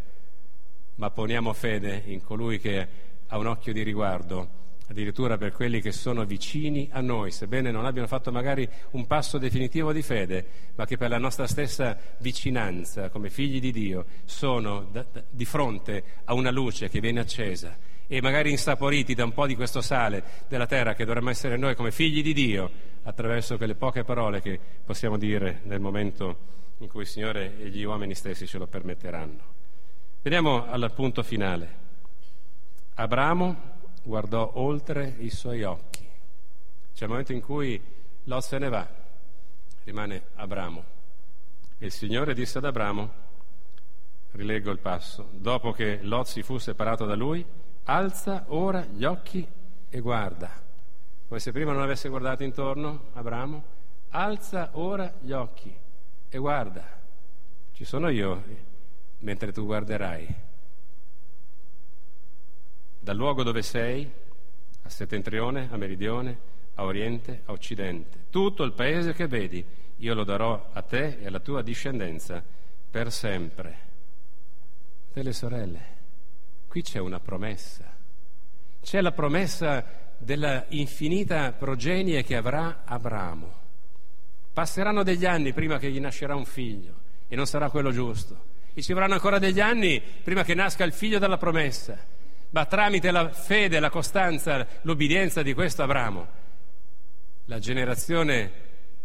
ma 0.96 1.10
poniamo 1.10 1.54
fede 1.54 2.04
in 2.06 2.24
colui 2.24 2.60
che 2.60 2.88
ha 3.28 3.38
un 3.38 3.48
occhio 3.48 3.74
di 3.74 3.84
riguardo 3.84 4.62
addirittura 4.88 5.38
per 5.38 5.52
quelli 5.52 5.82
che 5.82 5.92
sono 5.92 6.26
vicini 6.26 6.90
a 6.92 7.02
noi, 7.02 7.32
sebbene 7.32 7.72
non 7.72 7.86
abbiano 7.86 8.08
fatto 8.08 8.32
magari 8.32 8.68
un 8.92 9.08
passo 9.08 9.38
definitivo 9.38 9.92
di 9.94 10.02
fede, 10.02 10.46
ma 10.76 10.86
che 10.86 10.98
per 10.98 11.10
la 11.10 11.18
nostra 11.18 11.48
stessa 11.48 11.98
vicinanza 12.20 13.10
come 13.10 13.30
figli 13.30 13.60
di 13.60 13.72
Dio 13.72 14.06
sono 14.26 14.88
da, 14.92 15.06
da, 15.12 15.24
di 15.30 15.46
fronte 15.46 16.04
a 16.26 16.34
una 16.34 16.52
luce 16.52 16.90
che 16.90 17.00
viene 17.00 17.20
accesa 17.20 17.78
e 18.08 18.22
magari 18.22 18.52
insaporiti 18.52 19.14
da 19.14 19.24
un 19.24 19.34
po' 19.34 19.48
di 19.48 19.56
questo 19.56 19.82
sale 19.82 20.24
della 20.48 20.66
terra 20.66 20.94
che 20.94 21.06
dovremmo 21.06 21.30
essere 21.30 21.58
noi 21.58 21.76
come 21.76 21.92
figli 21.92 22.22
di 22.22 22.34
Dio 22.34 22.70
attraverso 23.04 23.58
quelle 23.58 23.76
poche 23.76 24.04
parole 24.04 24.42
che 24.42 24.60
possiamo 24.84 25.18
dire 25.18 25.62
nel 25.64 25.80
momento 25.80 26.52
in 26.80 26.88
cui 26.90 27.02
il 27.02 27.08
Signore 27.08 27.58
e 27.60 27.70
gli 27.70 27.84
uomini 27.84 28.14
stessi 28.14 28.46
ce 28.46 28.58
lo 28.58 28.68
permetteranno. 28.68 29.52
Veniamo 30.22 30.68
al 30.70 30.92
punto 30.94 31.24
finale. 31.24 31.82
Abramo 32.96 33.73
guardò 34.04 34.52
oltre 34.56 35.16
i 35.20 35.30
suoi 35.30 35.64
occhi. 35.64 36.08
C'è 36.94 37.06
il 37.06 37.10
momento 37.10 37.34
in 37.34 37.42
cui 37.42 37.82
Lot 38.26 38.44
se 38.44 38.58
ne 38.58 38.70
va, 38.70 38.88
rimane 39.84 40.28
Abramo. 40.36 40.84
E 41.78 41.86
il 41.86 41.92
Signore 41.92 42.34
disse 42.34 42.60
ad 42.60 42.66
Abramo, 42.66 43.12
rileggo 44.32 44.72
il 44.72 44.80
passo, 44.80 45.30
dopo 45.32 45.72
che 45.72 46.00
Lot 46.02 46.28
si 46.28 46.44
fu 46.44 46.58
separato 46.58 47.06
da 47.06 47.16
lui, 47.16 47.46
alza 47.86 48.46
ora 48.48 48.86
gli 48.86 49.04
occhi 49.04 49.46
e 49.90 50.00
guarda. 50.00 50.62
Come 51.28 51.40
se 51.40 51.52
prima 51.52 51.72
non 51.72 51.82
avesse 51.82 52.10
guardato 52.10 52.44
intorno, 52.44 53.06
Abramo, 53.14 53.64
alza 54.10 54.70
ora 54.74 55.12
gli 55.20 55.32
occhi 55.32 55.76
e 56.30 56.38
guarda. 56.38 57.02
Ci 57.74 57.86
sono 57.86 58.10
io 58.10 58.44
mentre 59.20 59.52
tu 59.52 59.66
guarderai. 59.66 60.52
Dal 63.04 63.18
luogo 63.18 63.44
dove 63.44 63.62
sei, 63.64 64.10
a 64.82 64.88
settentrione, 64.90 65.68
a 65.70 65.76
meridione, 65.76 66.40
a 66.76 66.86
oriente, 66.86 67.42
a 67.44 67.52
occidente, 67.52 68.28
tutto 68.30 68.64
il 68.64 68.72
paese 68.72 69.12
che 69.12 69.28
vedi, 69.28 69.62
io 69.98 70.14
lo 70.14 70.24
darò 70.24 70.70
a 70.72 70.82
te 70.84 71.18
e 71.20 71.28
alla 71.28 71.42
tua 71.42 71.62
discendenza 71.62 72.42
per 72.90 73.12
sempre. 73.12 73.78
Delle 75.12 75.34
sorelle, 75.34 75.82
qui 76.70 76.82
c'è 76.82 77.00
una 77.00 77.20
promessa. 77.20 77.94
C'è 78.82 79.02
la 79.02 79.12
promessa 79.12 80.14
della 80.18 80.64
infinita 80.70 81.52
progenie 81.52 82.24
che 82.24 82.38
avrà 82.38 82.84
Abramo. 82.86 83.54
Passeranno 84.54 85.04
degli 85.04 85.26
anni 85.26 85.52
prima 85.52 85.78
che 85.78 85.92
gli 85.92 86.00
nascerà 86.00 86.36
un 86.36 86.46
figlio 86.46 87.02
e 87.28 87.36
non 87.36 87.48
sarà 87.48 87.70
quello 87.70 87.92
giusto 87.92 88.52
e 88.74 88.82
ci 88.82 88.94
vorranno 88.94 89.14
ancora 89.14 89.38
degli 89.38 89.60
anni 89.60 90.02
prima 90.02 90.44
che 90.44 90.56
nasca 90.56 90.84
il 90.84 90.94
figlio 90.94 91.20
della 91.20 91.38
promessa, 91.38 91.98
ma 92.54 92.66
tramite 92.66 93.10
la 93.10 93.30
fede, 93.30 93.80
la 93.80 93.90
costanza, 93.90 94.66
l'obbedienza 94.84 95.42
di 95.42 95.54
questo 95.54 95.82
Abramo, 95.82 96.28
la 97.46 97.58
generazione 97.58 98.52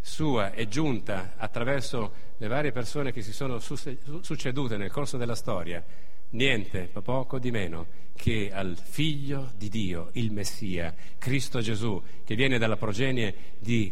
sua 0.01 0.51
è 0.51 0.67
giunta 0.67 1.33
attraverso 1.35 2.27
le 2.37 2.47
varie 2.47 2.71
persone 2.71 3.11
che 3.11 3.21
si 3.23 3.33
sono 3.33 3.59
succedute 3.59 4.77
nel 4.77 4.91
corso 4.91 5.17
della 5.17 5.33
storia, 5.33 5.83
niente, 6.31 6.89
poco 7.03 7.39
di 7.39 7.49
meno 7.49 7.87
che 8.15 8.51
al 8.53 8.77
figlio 8.77 9.51
di 9.55 9.67
Dio, 9.67 10.09
il 10.13 10.31
Messia, 10.31 10.93
Cristo 11.17 11.59
Gesù, 11.59 12.01
che 12.23 12.35
viene 12.35 12.59
dalla 12.59 12.77
progenie 12.77 13.33
di 13.57 13.91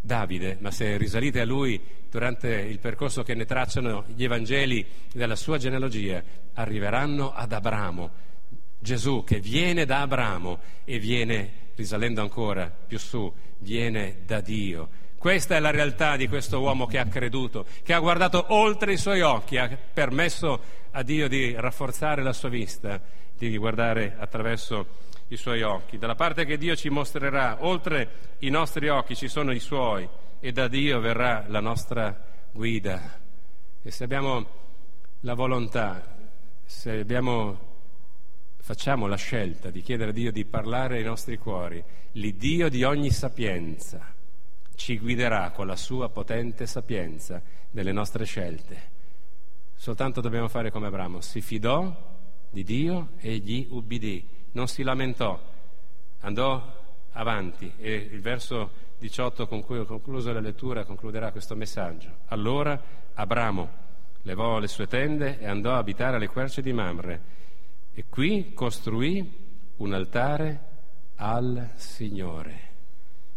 Davide, 0.00 0.56
ma 0.60 0.70
se 0.70 0.96
risalite 0.96 1.40
a 1.40 1.44
lui 1.44 1.80
durante 2.10 2.48
il 2.48 2.78
percorso 2.78 3.22
che 3.22 3.34
ne 3.34 3.44
tracciano 3.44 4.04
gli 4.14 4.24
Evangeli 4.24 4.84
della 5.12 5.36
sua 5.36 5.58
genealogia, 5.58 6.22
arriveranno 6.54 7.32
ad 7.32 7.52
Abramo. 7.52 8.30
Gesù 8.82 9.22
che 9.24 9.38
viene 9.38 9.84
da 9.84 10.00
Abramo 10.00 10.58
e 10.84 10.98
viene, 10.98 11.70
risalendo 11.76 12.20
ancora 12.20 12.68
più 12.68 12.98
su, 12.98 13.32
viene 13.58 14.18
da 14.26 14.40
Dio. 14.40 14.88
Questa 15.16 15.54
è 15.54 15.60
la 15.60 15.70
realtà 15.70 16.16
di 16.16 16.26
questo 16.26 16.58
uomo 16.58 16.86
che 16.86 16.98
ha 16.98 17.06
creduto, 17.06 17.64
che 17.84 17.92
ha 17.92 18.00
guardato 18.00 18.46
oltre 18.48 18.92
i 18.92 18.96
suoi 18.96 19.20
occhi, 19.20 19.56
ha 19.56 19.68
permesso 19.68 20.60
a 20.90 21.02
Dio 21.04 21.28
di 21.28 21.54
rafforzare 21.56 22.24
la 22.24 22.32
sua 22.32 22.48
vista, 22.48 23.00
di 23.38 23.56
guardare 23.56 24.16
attraverso 24.18 24.86
i 25.28 25.36
suoi 25.36 25.62
occhi. 25.62 25.96
Dalla 25.96 26.16
parte 26.16 26.44
che 26.44 26.58
Dio 26.58 26.74
ci 26.74 26.88
mostrerà, 26.88 27.58
oltre 27.60 28.36
i 28.40 28.50
nostri 28.50 28.88
occhi 28.88 29.14
ci 29.14 29.28
sono 29.28 29.52
i 29.52 29.60
suoi 29.60 30.08
e 30.40 30.50
da 30.50 30.66
Dio 30.66 30.98
verrà 30.98 31.44
la 31.46 31.60
nostra 31.60 32.20
guida. 32.50 33.20
E 33.80 33.90
se 33.92 34.02
abbiamo 34.02 34.44
la 35.20 35.34
volontà, 35.34 36.16
se 36.64 36.98
abbiamo, 36.98 37.71
facciamo 38.64 39.08
la 39.08 39.16
scelta 39.16 39.70
di 39.70 39.82
chiedere 39.82 40.10
a 40.10 40.12
Dio 40.12 40.30
di 40.30 40.44
parlare 40.44 40.98
ai 40.98 41.02
nostri 41.02 41.36
cuori, 41.36 41.82
l'Iddio 42.12 42.68
di 42.68 42.84
ogni 42.84 43.10
sapienza 43.10 44.14
ci 44.76 44.98
guiderà 45.00 45.50
con 45.50 45.66
la 45.66 45.74
sua 45.74 46.08
potente 46.08 46.66
sapienza 46.66 47.42
nelle 47.72 47.90
nostre 47.90 48.24
scelte. 48.24 48.90
Soltanto 49.74 50.20
dobbiamo 50.20 50.46
fare 50.46 50.70
come 50.70 50.86
Abramo, 50.86 51.20
si 51.20 51.40
fidò 51.40 51.92
di 52.48 52.62
Dio 52.62 53.10
e 53.18 53.36
gli 53.38 53.66
ubbidì. 53.68 54.24
Non 54.52 54.68
si 54.68 54.84
lamentò, 54.84 55.40
andò 56.20 56.80
avanti 57.12 57.72
e 57.78 57.92
il 57.94 58.20
verso 58.20 58.70
18 58.98 59.48
con 59.48 59.64
cui 59.64 59.78
ho 59.78 59.84
concluso 59.84 60.32
la 60.32 60.38
lettura 60.38 60.84
concluderà 60.84 61.32
questo 61.32 61.56
messaggio. 61.56 62.18
Allora 62.26 62.80
Abramo 63.14 63.80
levò 64.22 64.60
le 64.60 64.68
sue 64.68 64.86
tende 64.86 65.40
e 65.40 65.46
andò 65.46 65.72
a 65.74 65.78
abitare 65.78 66.14
alle 66.14 66.28
querce 66.28 66.62
di 66.62 66.72
Mamre 66.72 67.40
e 67.94 68.04
qui 68.08 68.52
costruì 68.54 69.40
un 69.76 69.92
altare 69.92 70.60
al 71.16 71.70
Signore. 71.76 72.70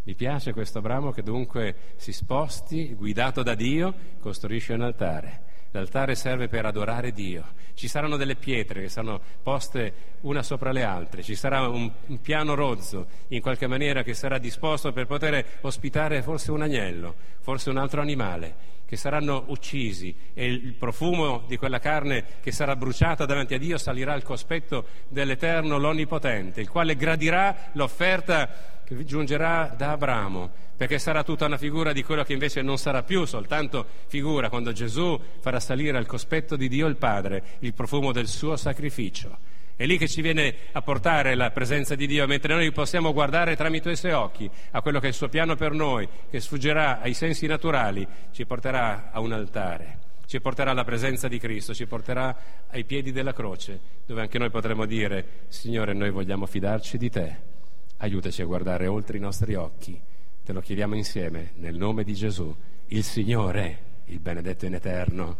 Mi 0.04 0.13
piace 0.13 0.54
questo 0.54 0.78
Abramo 0.78 1.12
che 1.12 1.24
dunque 1.24 1.76
si 1.96 2.13
sposti, 2.13 2.94
guidato 2.94 3.41
da 3.44 3.56
Dio, 3.56 3.94
costruisce 4.20 4.74
un 4.74 4.82
altare. 4.82 5.44
L'altare 5.72 6.15
serve 6.15 6.48
per 6.48 6.65
adorare 6.65 7.12
Dio. 7.12 7.44
Ci 7.74 7.88
saranno 7.89 8.15
delle 8.15 8.36
pietre 8.36 8.82
che 8.82 8.88
saranno 8.88 9.20
poste 9.44 9.94
una 10.22 10.41
sopra 10.41 10.72
le 10.72 10.84
altre, 10.84 11.22
ci 11.22 11.36
sarà 11.36 11.68
un, 11.68 11.91
un, 12.06 12.22
piano 12.22 12.54
rozzo 12.54 13.08
in 13.30 13.41
qualche 13.41 13.68
maniera 13.68 14.02
che 14.02 14.13
sarà 14.13 14.38
disposto 14.38 14.94
per 14.94 15.06
poter 15.06 15.60
ospitare 15.62 16.22
forse 16.22 16.52
un 16.52 16.62
agnello, 16.62 17.15
forse 17.41 17.70
un 17.70 17.78
altro 17.78 18.00
animale, 18.00 18.56
che 18.86 18.95
saranno 18.95 19.45
uccisi 19.48 20.15
e 20.34 20.45
il 20.45 20.74
profumo 20.74 21.43
di 21.48 21.58
quella 21.58 21.80
carne 21.80 22.24
che 22.41 22.52
sarà 22.52 22.76
bruciata 22.76 23.26
davanti 23.26 23.54
a 23.54 23.58
Dio 23.58 23.78
salirà 23.78 24.13
al 24.13 24.24
cospetto 24.24 24.86
dell'Eterno, 25.08 25.78
l'Onnipotente, 25.78 26.62
il 26.62 26.69
quale 26.69 26.95
gradirà 26.95 27.69
l'offerta 27.74 28.74
che 28.86 29.04
giungerà 29.04 29.74
da 29.76 29.91
Abramo, 29.91 30.52
perché 30.78 31.00
sarà 31.00 31.24
tutta 31.24 31.45
una 31.45 31.58
figura 31.58 31.91
di 31.91 32.04
quello 32.04 32.24
che 32.24 32.34
invece 32.34 32.62
non 32.62 32.78
sarà 32.78 33.02
più 33.02 33.26
soltanto 33.26 33.86
figura 34.08 34.50
quando 34.50 34.71
Gesù 34.71 35.19
farà 35.39 35.60
salire 35.60 35.98
al 35.98 36.06
cospetto 36.06 36.56
di 36.56 36.67
Dio 36.67 36.86
il 36.86 36.98
Padre 36.98 37.58
il 37.60 37.74
profumo 37.74 38.12
del 38.12 38.28
suo 38.28 38.56
sacrificio. 38.56 39.55
È 39.78 39.86
lì 39.86 39.98
che 39.98 40.08
ci 40.08 40.22
viene 40.22 40.56
a 40.72 40.82
portare 40.82 41.36
la 41.36 41.52
presenza 41.52 41.96
di 41.96 42.08
Dio, 42.08 42.26
mentre 42.28 42.54
noi 42.54 42.72
possiamo 42.72 43.12
guardare 43.12 43.58
tramite 43.58 43.92
i 43.92 43.98
suoi 43.98 44.14
occhi 44.14 44.50
a 44.72 44.82
quello 44.82 45.00
che 45.00 45.08
è 45.08 45.10
il 45.10 45.16
suo 45.16 45.28
piano 45.28 45.56
per 45.56 45.74
noi, 45.74 46.08
che 46.30 46.40
sfuggerà 46.40 47.02
ai 47.02 47.14
sensi 47.14 47.46
naturali, 47.46 48.08
ci 48.32 48.46
porterà 48.46 49.12
a 49.12 49.20
un 49.20 49.34
altare, 49.34 50.00
ci 50.28 50.40
porterà 50.40 50.72
alla 50.72 50.86
presenza 50.86 51.28
di 51.28 51.40
Cristo, 51.40 51.74
ci 51.74 51.88
porterà 51.88 52.38
ai 52.70 52.86
piedi 52.86 53.12
della 53.12 53.34
croce, 53.34 53.80
dove 54.06 54.22
anche 54.22 54.38
noi 54.38 54.50
potremo 54.50 54.86
dire, 54.86 55.46
Signore, 55.50 55.94
noi 55.94 56.10
vogliamo 56.10 56.46
fidarci 56.46 56.98
di 56.98 57.10
te 57.10 57.54
aiutaci 57.98 58.42
a 58.42 58.46
guardare 58.46 58.88
oltre 58.88 59.18
i 59.18 59.22
nostri 59.22 59.56
occhi. 59.56 60.00
Te 60.44 60.54
lo 60.54 60.62
chiediamo 60.62 60.96
insieme 60.96 61.52
nel 61.56 61.76
nome 61.76 62.04
di 62.04 62.14
Gesù, 62.14 62.56
il 62.88 63.04
Signore, 63.04 63.80
il 64.06 64.20
benedetto 64.20 64.66
in 64.66 64.76
eterno. 64.76 65.38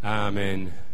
Amen. 0.00 0.93